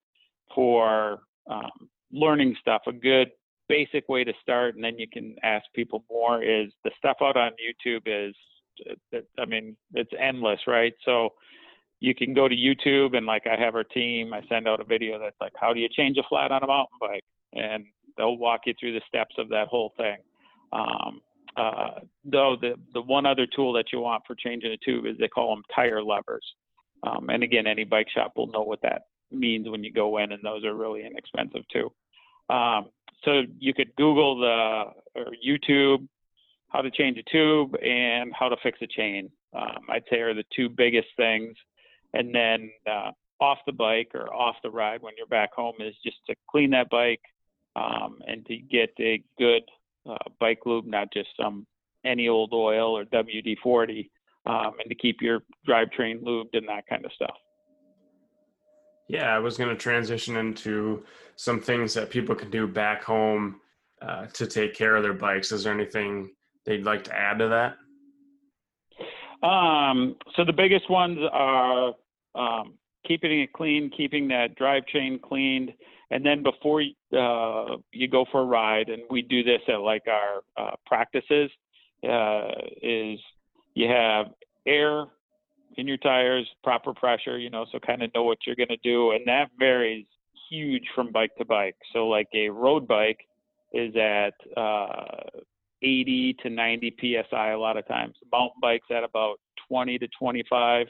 for 0.54 1.20
um, 1.50 1.88
learning 2.12 2.56
stuff, 2.60 2.82
a 2.86 2.92
good 2.92 3.28
basic 3.68 4.08
way 4.08 4.24
to 4.24 4.32
start, 4.42 4.74
and 4.74 4.84
then 4.84 4.98
you 4.98 5.08
can 5.08 5.36
ask 5.42 5.64
people 5.74 6.04
more. 6.10 6.42
Is 6.42 6.72
the 6.84 6.90
stuff 6.98 7.16
out 7.20 7.36
on 7.36 7.52
YouTube 7.52 8.02
is, 8.06 8.34
I 9.38 9.44
mean, 9.44 9.76
it's 9.94 10.12
endless, 10.18 10.60
right? 10.66 10.94
So 11.04 11.30
you 12.00 12.14
can 12.14 12.34
go 12.34 12.46
to 12.48 12.54
YouTube 12.54 13.16
and 13.16 13.26
like 13.26 13.46
I 13.46 13.58
have 13.58 13.74
our 13.74 13.84
team, 13.84 14.32
I 14.34 14.42
send 14.48 14.68
out 14.68 14.80
a 14.80 14.84
video 14.84 15.18
that's 15.18 15.36
like, 15.40 15.52
how 15.56 15.72
do 15.72 15.80
you 15.80 15.88
change 15.88 16.18
a 16.18 16.22
flat 16.28 16.52
on 16.52 16.62
a 16.62 16.66
mountain 16.66 16.98
bike? 17.00 17.24
And 17.54 17.86
they'll 18.16 18.36
walk 18.36 18.62
you 18.66 18.74
through 18.78 18.92
the 18.92 19.00
steps 19.08 19.34
of 19.38 19.48
that 19.48 19.68
whole 19.68 19.92
thing. 19.96 20.16
Um, 20.72 21.20
uh, 21.56 22.00
though 22.24 22.56
the 22.60 22.74
the 22.92 23.02
one 23.02 23.26
other 23.26 23.46
tool 23.46 23.72
that 23.74 23.92
you 23.92 24.00
want 24.00 24.22
for 24.26 24.34
changing 24.34 24.72
a 24.72 24.76
tube 24.76 25.06
is 25.06 25.16
they 25.18 25.28
call 25.28 25.54
them 25.54 25.64
tire 25.74 26.02
levers. 26.02 26.44
Um, 27.02 27.28
and 27.28 27.42
again, 27.42 27.66
any 27.66 27.84
bike 27.84 28.08
shop 28.14 28.32
will 28.36 28.48
know 28.48 28.62
what 28.62 28.82
that 28.82 29.02
means 29.30 29.68
when 29.68 29.84
you 29.84 29.92
go 29.92 30.18
in, 30.18 30.32
and 30.32 30.42
those 30.42 30.64
are 30.64 30.74
really 30.74 31.04
inexpensive 31.04 31.62
too. 31.72 31.90
Um, 32.54 32.90
so 33.24 33.42
you 33.58 33.74
could 33.74 33.94
Google 33.96 34.38
the 34.38 34.84
or 35.20 35.32
YouTube 35.46 36.06
how 36.68 36.82
to 36.82 36.90
change 36.90 37.18
a 37.18 37.22
tube 37.30 37.74
and 37.82 38.32
how 38.34 38.48
to 38.48 38.56
fix 38.62 38.78
a 38.82 38.86
chain. 38.86 39.30
Um, 39.54 39.86
I'd 39.88 40.04
say 40.10 40.18
are 40.20 40.34
the 40.34 40.44
two 40.54 40.68
biggest 40.68 41.08
things. 41.16 41.56
And 42.12 42.34
then 42.34 42.70
uh, 42.86 43.12
off 43.40 43.58
the 43.66 43.72
bike 43.72 44.10
or 44.14 44.32
off 44.32 44.56
the 44.62 44.70
ride 44.70 45.02
when 45.02 45.14
you're 45.16 45.26
back 45.26 45.54
home 45.54 45.76
is 45.80 45.94
just 46.04 46.18
to 46.28 46.34
clean 46.50 46.70
that 46.70 46.90
bike 46.90 47.20
um, 47.76 48.18
and 48.26 48.44
to 48.46 48.56
get 48.56 48.90
a 49.00 49.22
good 49.38 49.62
uh, 50.08 50.16
bike 50.40 50.60
lube, 50.66 50.86
not 50.86 51.12
just 51.12 51.28
some 51.40 51.66
any 52.04 52.28
old 52.28 52.52
oil 52.52 52.96
or 52.96 53.04
WD 53.04 53.56
40, 53.62 54.10
um, 54.46 54.72
and 54.78 54.88
to 54.88 54.94
keep 54.94 55.20
your 55.20 55.40
drivetrain 55.68 56.22
lubed 56.22 56.54
and 56.54 56.68
that 56.68 56.86
kind 56.88 57.04
of 57.04 57.12
stuff. 57.12 57.34
Yeah, 59.08 59.34
I 59.34 59.38
was 59.38 59.56
going 59.56 59.70
to 59.70 59.76
transition 59.76 60.36
into 60.36 61.04
some 61.36 61.60
things 61.60 61.94
that 61.94 62.10
people 62.10 62.34
can 62.34 62.50
do 62.50 62.66
back 62.66 63.04
home 63.04 63.60
uh, 64.02 64.26
to 64.26 64.46
take 64.46 64.74
care 64.74 64.96
of 64.96 65.02
their 65.02 65.14
bikes. 65.14 65.52
Is 65.52 65.64
there 65.64 65.72
anything 65.72 66.30
they'd 66.64 66.84
like 66.84 67.04
to 67.04 67.16
add 67.16 67.38
to 67.38 67.48
that? 67.48 67.76
Um, 69.46 70.16
so 70.34 70.44
the 70.44 70.52
biggest 70.52 70.90
ones 70.90 71.18
are 71.32 71.94
um, 72.34 72.74
keeping 73.06 73.40
it 73.40 73.52
clean, 73.52 73.90
keeping 73.96 74.28
that 74.28 74.58
drivetrain 74.58 75.20
cleaned, 75.20 75.72
and 76.10 76.24
then 76.24 76.42
before 76.42 76.82
uh, 77.16 77.76
you 77.92 78.08
go 78.08 78.24
for 78.30 78.42
a 78.42 78.44
ride, 78.44 78.88
and 78.88 79.02
we 79.10 79.22
do 79.22 79.42
this 79.42 79.60
at 79.68 79.80
like 79.80 80.04
our 80.08 80.42
uh, 80.56 80.76
practices, 80.86 81.50
uh, 82.08 82.48
is 82.82 83.18
you 83.74 83.88
have 83.88 84.26
air 84.66 85.06
in 85.76 85.86
your 85.86 85.96
tires, 85.98 86.46
proper 86.62 86.94
pressure, 86.94 87.38
you 87.38 87.50
know, 87.50 87.66
so 87.70 87.78
kind 87.78 88.02
of 88.02 88.12
know 88.14 88.22
what 88.22 88.38
you're 88.46 88.56
going 88.56 88.68
to 88.68 88.76
do, 88.78 89.12
and 89.12 89.26
that 89.26 89.50
varies 89.58 90.06
huge 90.48 90.84
from 90.94 91.12
bike 91.12 91.34
to 91.36 91.44
bike. 91.44 91.76
So 91.92 92.06
like 92.06 92.28
a 92.34 92.48
road 92.48 92.86
bike 92.86 93.20
is 93.72 93.94
at 93.96 94.34
uh, 94.56 95.40
80 95.82 96.36
to 96.42 96.50
90 96.50 96.96
psi 97.00 97.50
a 97.50 97.58
lot 97.58 97.76
of 97.76 97.86
times. 97.86 98.14
Mountain 98.32 98.60
bikes 98.62 98.86
at 98.90 99.04
about 99.04 99.38
20 99.68 99.98
to 99.98 100.08
25. 100.18 100.86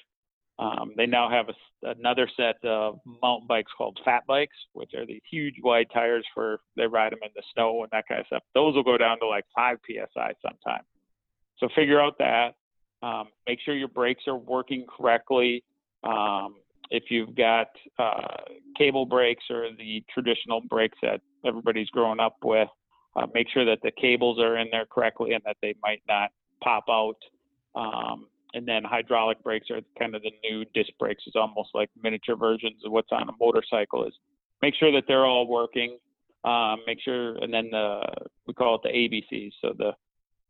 Um, 0.58 0.92
they 0.96 1.06
now 1.06 1.28
have 1.28 1.48
a, 1.50 1.90
another 1.90 2.28
set 2.34 2.56
of 2.64 2.98
mountain 3.22 3.46
bikes 3.46 3.70
called 3.76 3.98
fat 4.04 4.22
bikes, 4.26 4.56
which 4.72 4.92
are 4.94 5.04
these 5.04 5.20
huge 5.30 5.56
wide 5.62 5.86
tires 5.92 6.24
for 6.34 6.60
they 6.76 6.86
ride 6.86 7.12
them 7.12 7.18
in 7.22 7.30
the 7.34 7.42
snow 7.52 7.82
and 7.82 7.90
that 7.92 8.08
kind 8.08 8.20
of 8.20 8.26
stuff. 8.26 8.42
Those 8.54 8.74
will 8.74 8.82
go 8.82 8.96
down 8.96 9.18
to 9.20 9.26
like 9.26 9.44
five 9.54 9.78
psi 9.86 10.32
sometimes. 10.42 10.86
So 11.58 11.68
figure 11.74 12.00
out 12.00 12.16
that. 12.18 12.54
Um, 13.02 13.28
make 13.46 13.60
sure 13.64 13.74
your 13.76 13.88
brakes 13.88 14.24
are 14.26 14.36
working 14.36 14.86
correctly. 14.86 15.62
Um, 16.04 16.56
if 16.90 17.04
you've 17.10 17.34
got 17.34 17.68
uh, 17.98 18.38
cable 18.78 19.04
brakes 19.04 19.44
or 19.50 19.68
the 19.76 20.02
traditional 20.12 20.60
brakes 20.62 20.96
that 21.02 21.20
everybody's 21.44 21.90
grown 21.90 22.20
up 22.20 22.36
with, 22.42 22.68
uh, 23.16 23.26
make 23.34 23.48
sure 23.50 23.64
that 23.64 23.78
the 23.82 23.90
cables 24.00 24.38
are 24.38 24.56
in 24.58 24.68
there 24.70 24.86
correctly 24.86 25.32
and 25.32 25.42
that 25.44 25.56
they 25.60 25.74
might 25.82 26.02
not 26.08 26.30
pop 26.62 26.84
out. 26.88 27.16
Um, 27.74 28.28
and 28.56 28.66
then 28.66 28.82
hydraulic 28.82 29.42
brakes 29.44 29.70
are 29.70 29.80
kind 29.98 30.16
of 30.16 30.22
the 30.22 30.32
new 30.42 30.64
disc 30.74 30.90
brakes. 30.98 31.22
Is 31.26 31.36
almost 31.36 31.70
like 31.74 31.90
miniature 32.02 32.36
versions 32.36 32.82
of 32.84 32.90
what's 32.90 33.12
on 33.12 33.28
a 33.28 33.32
motorcycle 33.38 34.04
is. 34.04 34.14
Make 34.62 34.74
sure 34.74 34.90
that 34.92 35.04
they're 35.06 35.26
all 35.26 35.46
working 35.46 35.98
um, 36.46 36.78
make 36.86 37.00
sure 37.00 37.36
and 37.36 37.52
then 37.52 37.70
the 37.70 38.00
we 38.46 38.54
call 38.54 38.76
it 38.76 38.82
the 38.84 38.88
abcs 38.88 39.52
so 39.60 39.74
the 39.76 39.92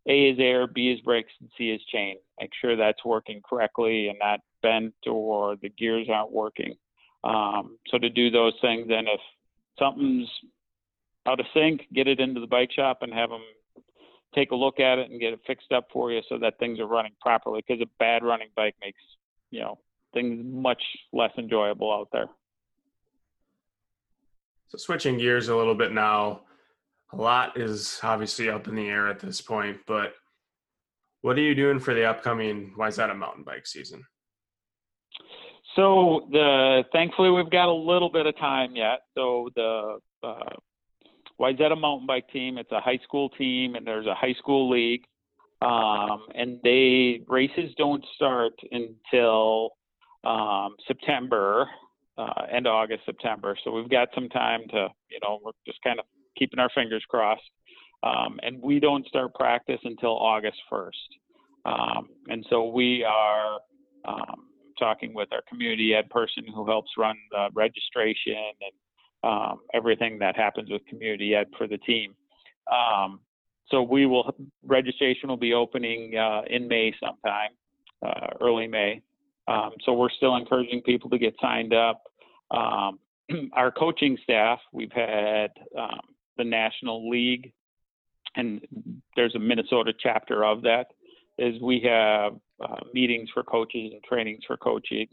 a 0.09 0.31
is 0.31 0.39
air 0.39 0.67
b 0.67 0.91
is 0.91 1.01
brakes 1.01 1.33
and 1.41 1.51
c 1.57 1.71
is 1.71 1.81
chain. 1.91 2.17
Make 2.39 2.51
sure 2.61 2.77
that's 2.77 3.05
working 3.05 3.41
correctly 3.49 4.09
and 4.09 4.19
not 4.21 4.41
bent 4.63 4.95
or 5.07 5.57
the 5.57 5.71
gears 5.71 6.09
aren't 6.13 6.33
working. 6.33 6.75
Um, 7.25 7.79
so 7.89 7.99
to 7.99 8.11
do 8.11 8.31
those 8.31 8.53
things 8.61 8.89
then 8.89 9.07
if 9.09 9.21
something's 9.79 10.29
out 11.27 11.41
of 11.41 11.47
sync 11.55 11.87
get 11.95 12.07
it 12.07 12.21
into 12.21 12.41
the 12.41 12.47
bike 12.47 12.71
shop 12.73 12.99
and 13.01 13.13
have 13.13 13.31
them 13.31 13.41
take 14.37 14.51
a 14.51 14.57
look 14.57 14.79
at 14.79 14.99
it 14.99 15.11
and 15.11 15.19
get 15.21 15.33
it 15.33 15.41
fixed 15.47 15.73
up 15.73 15.89
for 15.93 16.13
you 16.13 16.21
so 16.29 16.39
that 16.39 16.59
things 16.59 16.79
are 16.79 16.87
running 16.87 17.13
properly 17.21 17.63
because 17.67 17.81
a 17.81 17.89
bad 17.99 18.23
running 18.23 18.49
bike 18.55 18.75
makes 18.83 19.01
you 19.51 19.61
know 19.61 19.79
things 20.13 20.41
much 20.45 20.83
less 21.13 21.33
enjoyable 21.39 21.93
out 21.93 22.09
there. 22.13 22.27
So 24.69 24.79
switching 24.79 25.19
gears 25.19 25.49
a 25.49 25.57
little 25.57 25.75
bit 25.75 25.93
now 25.93 26.43
a 27.13 27.17
lot 27.17 27.59
is 27.59 28.01
obviously 28.03 28.51
up 28.51 28.67
in 28.67 28.75
the 28.75 28.89
air 28.89 29.09
at 29.09 29.21
this 29.21 29.41
point 29.41 29.79
but 29.87 30.15
what 31.23 31.37
are 31.37 31.43
you 31.43 31.55
doing 31.55 31.81
for 31.81 31.95
the 31.95 32.05
upcoming 32.05 32.73
Wayzata 32.79 33.17
mountain 33.17 33.43
bike 33.43 33.67
season? 33.67 34.05
So 35.75 36.29
the 36.31 36.85
thankfully 36.93 37.31
we've 37.31 37.51
got 37.51 37.69
a 37.69 37.73
little 37.73 38.11
bit 38.11 38.27
of 38.27 38.37
time 38.39 38.75
yet 38.75 39.01
so 39.17 39.49
the 39.55 39.99
uh, 40.23 40.57
Wayzata 41.41 41.79
mountain 41.79 42.07
bike 42.07 42.29
team. 42.33 42.59
It's 42.59 42.73
a 42.73 42.81
high 42.81 42.99
school 43.05 43.29
team, 43.31 43.75
and 43.75 43.87
there's 43.87 44.07
a 44.07 44.15
high 44.15 44.35
school 44.39 44.71
league. 44.71 45.05
Um, 45.63 46.27
and 46.35 46.61
they 46.63 47.21
races 47.29 47.73
don't 47.79 48.05
start 48.15 48.53
until 48.71 49.71
um, 50.25 50.77
September, 50.87 51.67
uh, 52.19 52.43
end 52.51 52.67
of 52.67 52.75
August, 52.75 53.03
September. 53.07 53.57
So 53.65 53.71
we've 53.71 53.89
got 53.89 54.09
some 54.15 54.29
time 54.29 54.63
to, 54.71 54.89
you 55.11 55.19
know, 55.23 55.41
we're 55.43 55.53
just 55.67 55.81
kind 55.83 55.99
of 55.99 56.05
keeping 56.39 56.59
our 56.59 56.71
fingers 56.75 57.05
crossed. 57.09 57.43
Um, 58.03 58.39
and 58.43 58.63
we 58.63 58.81
don't 58.81 59.07
start 59.07 59.35
practice 59.35 59.81
until 59.85 60.11
August 60.11 60.59
1st. 60.71 60.91
Um, 61.65 62.09
and 62.29 62.47
so 62.51 62.69
we 62.69 63.05
are 63.05 63.59
um, 64.07 64.47
talking 64.79 65.15
with 65.15 65.29
our 65.33 65.43
community 65.49 65.95
ed 65.95 66.09
person 66.11 66.45
who 66.55 66.67
helps 66.67 66.91
run 66.99 67.17
the 67.31 67.49
registration 67.55 68.35
and 68.35 68.73
um, 69.25 69.61
everything 69.75 70.19
that 70.19 70.37
happens 70.37 70.71
with 70.71 70.85
community 70.87 71.35
ed 71.35 71.47
for 71.57 71.67
the 71.67 71.79
team. 71.79 72.15
Um, 72.71 73.21
so 73.71 73.83
we 73.83 74.07
will 74.07 74.35
registration 74.65 75.29
will 75.29 75.37
be 75.37 75.53
opening 75.53 76.17
uh, 76.17 76.43
in 76.49 76.69
May 76.69 76.95
sometime, 77.01 77.51
uh, 78.05 78.29
early 78.41 78.69
May. 78.69 79.03
Um, 79.49 79.71
so 79.85 79.93
we're 79.93 80.11
still 80.11 80.37
encouraging 80.37 80.83
people 80.83 81.11
to 81.11 81.19
get 81.19 81.35
signed 81.41 81.75
up. 81.75 82.03
Um, 82.51 82.99
our 83.53 83.71
coaching 83.71 84.17
staff, 84.23 84.61
we've 84.73 84.93
had 84.93 85.51
um, 85.79 86.01
the 86.37 86.45
National 86.45 87.09
League, 87.09 87.53
and 88.37 88.61
there's 89.17 89.35
a 89.35 89.39
Minnesota 89.39 89.93
chapter 90.01 90.45
of 90.45 90.63
that. 90.63 90.87
Is 91.39 91.61
we 91.61 91.81
have 91.81 92.35
uh, 92.61 92.81
meetings 92.95 93.29
for 93.35 93.43
coaches 93.43 93.93
and 93.93 94.03
trainings 94.05 94.43
for 94.47 94.57
coaching 94.57 95.07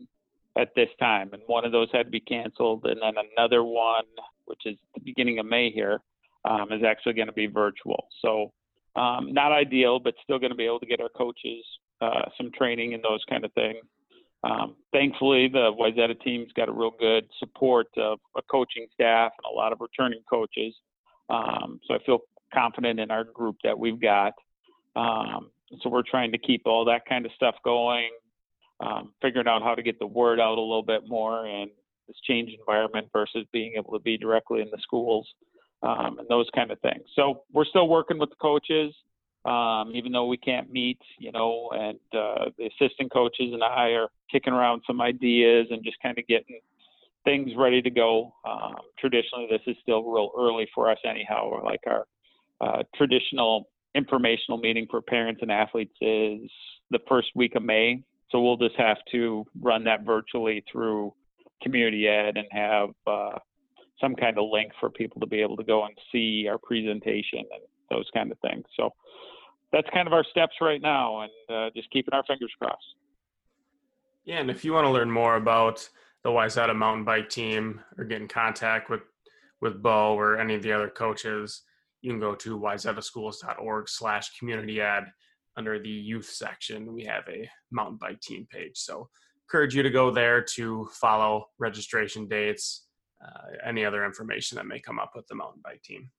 at 0.57 0.69
this 0.75 0.89
time, 0.99 1.29
and 1.33 1.41
one 1.47 1.65
of 1.65 1.71
those 1.71 1.89
had 1.91 2.03
to 2.03 2.11
be 2.11 2.19
canceled, 2.19 2.85
and 2.85 3.01
then 3.01 3.13
another 3.35 3.63
one 3.63 4.05
which 4.45 4.61
is 4.65 4.77
the 4.93 5.01
beginning 5.01 5.39
of 5.39 5.45
May 5.45 5.71
here, 5.71 5.99
um, 6.45 6.71
is 6.71 6.83
actually 6.83 7.13
going 7.13 7.27
to 7.27 7.33
be 7.33 7.47
virtual. 7.47 8.07
So 8.21 8.51
um, 8.95 9.33
not 9.33 9.51
ideal, 9.51 9.99
but 9.99 10.13
still 10.23 10.39
going 10.39 10.51
to 10.51 10.55
be 10.55 10.65
able 10.65 10.79
to 10.79 10.85
get 10.85 11.01
our 11.01 11.09
coaches 11.09 11.63
uh, 12.01 12.29
some 12.37 12.51
training 12.51 12.93
and 12.93 13.03
those 13.03 13.21
kind 13.29 13.45
of 13.45 13.53
things. 13.53 13.79
Um, 14.43 14.75
thankfully, 14.91 15.47
the 15.47 15.71
Wayzata 15.71 16.19
team's 16.21 16.51
got 16.53 16.67
a 16.67 16.71
real 16.71 16.91
good 16.99 17.25
support 17.39 17.87
of 17.97 18.19
a 18.37 18.41
coaching 18.41 18.87
staff 18.93 19.31
and 19.37 19.51
a 19.51 19.55
lot 19.55 19.71
of 19.71 19.79
returning 19.79 20.19
coaches. 20.29 20.75
Um, 21.29 21.79
so 21.87 21.95
I 21.95 21.99
feel 22.05 22.19
confident 22.53 22.99
in 22.99 23.09
our 23.09 23.23
group 23.23 23.55
that 23.63 23.77
we've 23.77 24.01
got. 24.01 24.33
Um, 24.97 25.49
so 25.81 25.89
we're 25.89 26.03
trying 26.03 26.33
to 26.33 26.37
keep 26.37 26.63
all 26.65 26.83
that 26.85 27.05
kind 27.07 27.25
of 27.25 27.31
stuff 27.35 27.55
going, 27.63 28.09
um, 28.83 29.13
figuring 29.21 29.47
out 29.47 29.61
how 29.61 29.75
to 29.75 29.83
get 29.83 29.99
the 29.99 30.07
word 30.07 30.39
out 30.39 30.57
a 30.57 30.61
little 30.61 30.83
bit 30.83 31.07
more 31.07 31.47
in 31.47 31.69
this 32.07 32.17
change 32.27 32.49
environment 32.57 33.07
versus 33.13 33.45
being 33.51 33.73
able 33.77 33.93
to 33.93 33.99
be 33.99 34.17
directly 34.17 34.61
in 34.61 34.69
the 34.71 34.77
schools 34.81 35.27
um, 35.83 36.19
and 36.19 36.27
those 36.27 36.47
kind 36.53 36.71
of 36.71 36.79
things. 36.79 37.03
So 37.15 37.43
we're 37.51 37.65
still 37.65 37.87
working 37.87 38.17
with 38.17 38.29
the 38.29 38.35
coaches, 38.41 38.93
um, 39.45 39.91
even 39.95 40.11
though 40.11 40.25
we 40.25 40.37
can't 40.37 40.71
meet, 40.71 40.99
you 41.17 41.31
know, 41.31 41.69
and 41.73 41.99
uh, 42.13 42.49
the 42.57 42.69
assistant 42.77 43.11
coaches 43.11 43.51
and 43.53 43.63
I 43.63 43.89
are 43.89 44.07
kicking 44.31 44.53
around 44.53 44.81
some 44.85 45.01
ideas 45.01 45.67
and 45.69 45.83
just 45.83 45.97
kind 46.01 46.17
of 46.17 46.27
getting 46.27 46.59
things 47.23 47.51
ready 47.57 47.81
to 47.81 47.89
go. 47.89 48.33
Um, 48.45 48.75
traditionally, 48.99 49.47
this 49.49 49.61
is 49.67 49.77
still 49.81 50.03
real 50.03 50.31
early 50.37 50.67
for 50.75 50.89
us, 50.89 50.97
anyhow. 51.07 51.61
Like 51.63 51.81
our 51.87 52.05
uh, 52.59 52.83
traditional 52.95 53.69
informational 53.95 54.57
meeting 54.57 54.87
for 54.89 55.01
parents 55.01 55.41
and 55.41 55.51
athletes 55.51 55.93
is 56.01 56.49
the 56.89 56.99
first 57.07 57.27
week 57.35 57.55
of 57.55 57.63
May. 57.63 58.01
So 58.33 58.41
we'll 58.41 58.57
just 58.57 58.75
have 58.77 58.97
to 59.11 59.45
run 59.61 59.83
that 59.83 60.03
virtually 60.03 60.63
through 60.69 61.13
community 61.61 62.07
ed 62.07 62.35
and 62.35 62.47
have 62.49 62.89
uh, 63.05 63.37
some 64.01 64.15
kind 64.15 64.39
of 64.39 64.49
link 64.51 64.71
for 64.79 64.89
people 64.89 65.21
to 65.21 65.27
be 65.27 65.39
able 65.39 65.55
to 65.55 65.63
go 65.63 65.85
and 65.85 65.95
see 66.11 66.47
our 66.49 66.57
presentation 66.57 67.39
and 67.39 67.61
those 67.91 68.09
kind 68.11 68.31
of 68.31 68.39
things. 68.39 68.65
So 68.75 68.89
that's 69.71 69.87
kind 69.93 70.07
of 70.07 70.13
our 70.13 70.25
steps 70.31 70.55
right 70.61 70.81
now 70.81 71.21
and 71.21 71.31
uh, 71.47 71.69
just 71.75 71.91
keeping 71.91 72.13
our 72.13 72.23
fingers 72.23 72.51
crossed. 72.59 72.95
Yeah, 74.25 74.39
and 74.39 74.49
if 74.49 74.65
you 74.65 74.73
want 74.73 74.85
to 74.85 74.91
learn 74.91 75.11
more 75.11 75.35
about 75.35 75.87
the 76.23 76.29
Wayzata 76.29 76.75
mountain 76.75 77.05
bike 77.05 77.29
team 77.29 77.81
or 77.99 78.03
get 78.03 78.21
in 78.21 78.27
contact 78.27 78.89
with 78.89 79.01
with 79.61 79.81
Bo 79.81 80.17
or 80.17 80.39
any 80.39 80.55
of 80.55 80.63
the 80.63 80.73
other 80.73 80.89
coaches, 80.89 81.61
you 82.01 82.11
can 82.11 82.19
go 82.19 82.35
to 82.35 82.59
wayzataschools.org 82.59 83.87
slash 83.87 84.37
community 84.37 84.81
ed 84.81 85.05
under 85.57 85.79
the 85.79 85.89
youth 85.89 86.25
section. 86.25 86.93
We 86.93 87.03
have 87.05 87.23
a 87.29 87.49
mountain 87.71 87.97
bike 87.97 88.21
team 88.21 88.47
page. 88.49 88.75
So 88.75 89.09
encourage 89.47 89.75
you 89.75 89.83
to 89.83 89.89
go 89.89 90.11
there 90.11 90.41
to 90.55 90.87
follow 90.93 91.45
registration 91.59 92.27
dates, 92.27 92.87
uh, 93.23 93.67
any 93.67 93.85
other 93.85 94.05
information 94.05 94.55
that 94.57 94.65
may 94.65 94.79
come 94.79 94.99
up 94.99 95.11
with 95.15 95.27
the 95.27 95.35
mountain 95.35 95.61
bike 95.63 95.81
team. 95.83 96.09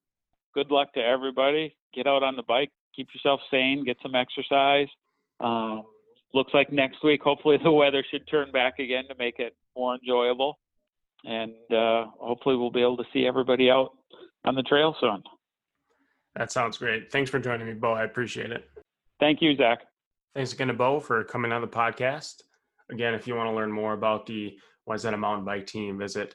Good 0.54 0.70
luck 0.70 0.92
to 0.94 1.00
everybody. 1.00 1.76
Get 1.94 2.06
out 2.06 2.22
on 2.22 2.36
the 2.36 2.44
bike, 2.44 2.70
keep 2.94 3.08
yourself 3.12 3.40
sane, 3.50 3.84
get 3.84 3.96
some 4.02 4.14
exercise. 4.14 4.88
Um, 5.40 5.82
looks 6.32 6.54
like 6.54 6.72
next 6.72 7.02
week, 7.02 7.22
hopefully, 7.22 7.58
the 7.62 7.72
weather 7.72 8.04
should 8.10 8.28
turn 8.28 8.52
back 8.52 8.78
again 8.78 9.04
to 9.08 9.14
make 9.18 9.38
it 9.38 9.56
more 9.76 9.96
enjoyable. 9.96 10.58
And 11.24 11.52
uh, 11.72 12.06
hopefully, 12.20 12.56
we'll 12.56 12.70
be 12.70 12.82
able 12.82 12.98
to 12.98 13.04
see 13.12 13.26
everybody 13.26 13.70
out 13.70 13.90
on 14.44 14.54
the 14.54 14.62
trail 14.62 14.94
soon. 15.00 15.22
That 16.36 16.52
sounds 16.52 16.78
great. 16.78 17.10
Thanks 17.10 17.30
for 17.30 17.38
joining 17.38 17.66
me, 17.66 17.74
Bo. 17.74 17.92
I 17.92 18.04
appreciate 18.04 18.50
it. 18.50 18.68
Thank 19.24 19.40
you, 19.40 19.56
Zach. 19.56 19.86
Thanks 20.34 20.52
again 20.52 20.68
to 20.68 20.74
Bo 20.74 21.00
for 21.00 21.24
coming 21.24 21.50
on 21.50 21.62
the 21.62 21.66
podcast. 21.66 22.42
Again, 22.92 23.14
if 23.14 23.26
you 23.26 23.34
want 23.34 23.48
to 23.48 23.56
learn 23.56 23.72
more 23.72 23.94
about 23.94 24.26
the 24.26 24.54
Wayzata 24.86 25.18
mountain 25.18 25.46
bike 25.46 25.66
team, 25.66 25.98
visit 25.98 26.34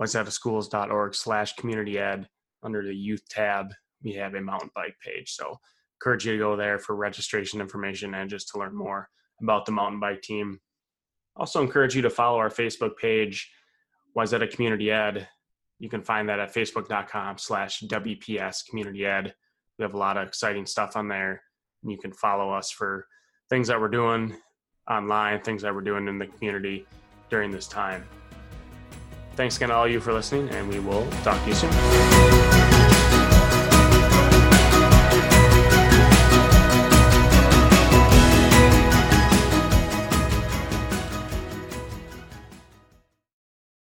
wayzataschools.org 0.00 1.12
slash 1.16 1.56
community 1.56 1.98
ed 1.98 2.28
under 2.62 2.84
the 2.84 2.94
youth 2.94 3.28
tab. 3.28 3.74
We 4.04 4.12
have 4.12 4.34
a 4.34 4.40
mountain 4.40 4.70
bike 4.76 4.94
page. 5.04 5.32
So 5.32 5.58
encourage 6.00 6.24
you 6.24 6.34
to 6.34 6.38
go 6.38 6.54
there 6.54 6.78
for 6.78 6.94
registration 6.94 7.60
information 7.60 8.14
and 8.14 8.30
just 8.30 8.50
to 8.50 8.60
learn 8.60 8.76
more 8.76 9.08
about 9.42 9.66
the 9.66 9.72
mountain 9.72 9.98
bike 9.98 10.22
team. 10.22 10.60
Also 11.34 11.60
encourage 11.60 11.96
you 11.96 12.02
to 12.02 12.10
follow 12.10 12.38
our 12.38 12.48
Facebook 12.48 12.96
page, 12.96 13.50
Wayzata 14.16 14.48
Community 14.48 14.92
Ed. 14.92 15.26
You 15.80 15.88
can 15.88 16.02
find 16.02 16.28
that 16.28 16.38
at 16.38 16.54
facebook.com 16.54 17.38
slash 17.38 17.80
WPS 17.88 18.68
Community 18.68 19.04
Ed. 19.04 19.34
We 19.80 19.82
have 19.82 19.94
a 19.94 19.98
lot 19.98 20.16
of 20.16 20.28
exciting 20.28 20.66
stuff 20.66 20.96
on 20.96 21.08
there. 21.08 21.42
You 21.82 21.98
can 21.98 22.12
follow 22.12 22.52
us 22.52 22.70
for 22.70 23.06
things 23.48 23.68
that 23.68 23.80
we're 23.80 23.88
doing 23.88 24.36
online, 24.88 25.40
things 25.40 25.62
that 25.62 25.74
we're 25.74 25.80
doing 25.80 26.08
in 26.08 26.18
the 26.18 26.26
community 26.26 26.86
during 27.30 27.50
this 27.50 27.66
time. 27.66 28.04
Thanks 29.36 29.56
again 29.56 29.70
to 29.70 29.74
all 29.74 29.88
you 29.88 30.00
for 30.00 30.12
listening, 30.12 30.48
and 30.50 30.68
we 30.68 30.80
will 30.80 31.08
talk 31.22 31.42
to 31.42 31.48
you 31.48 31.54
soon. 31.54 32.49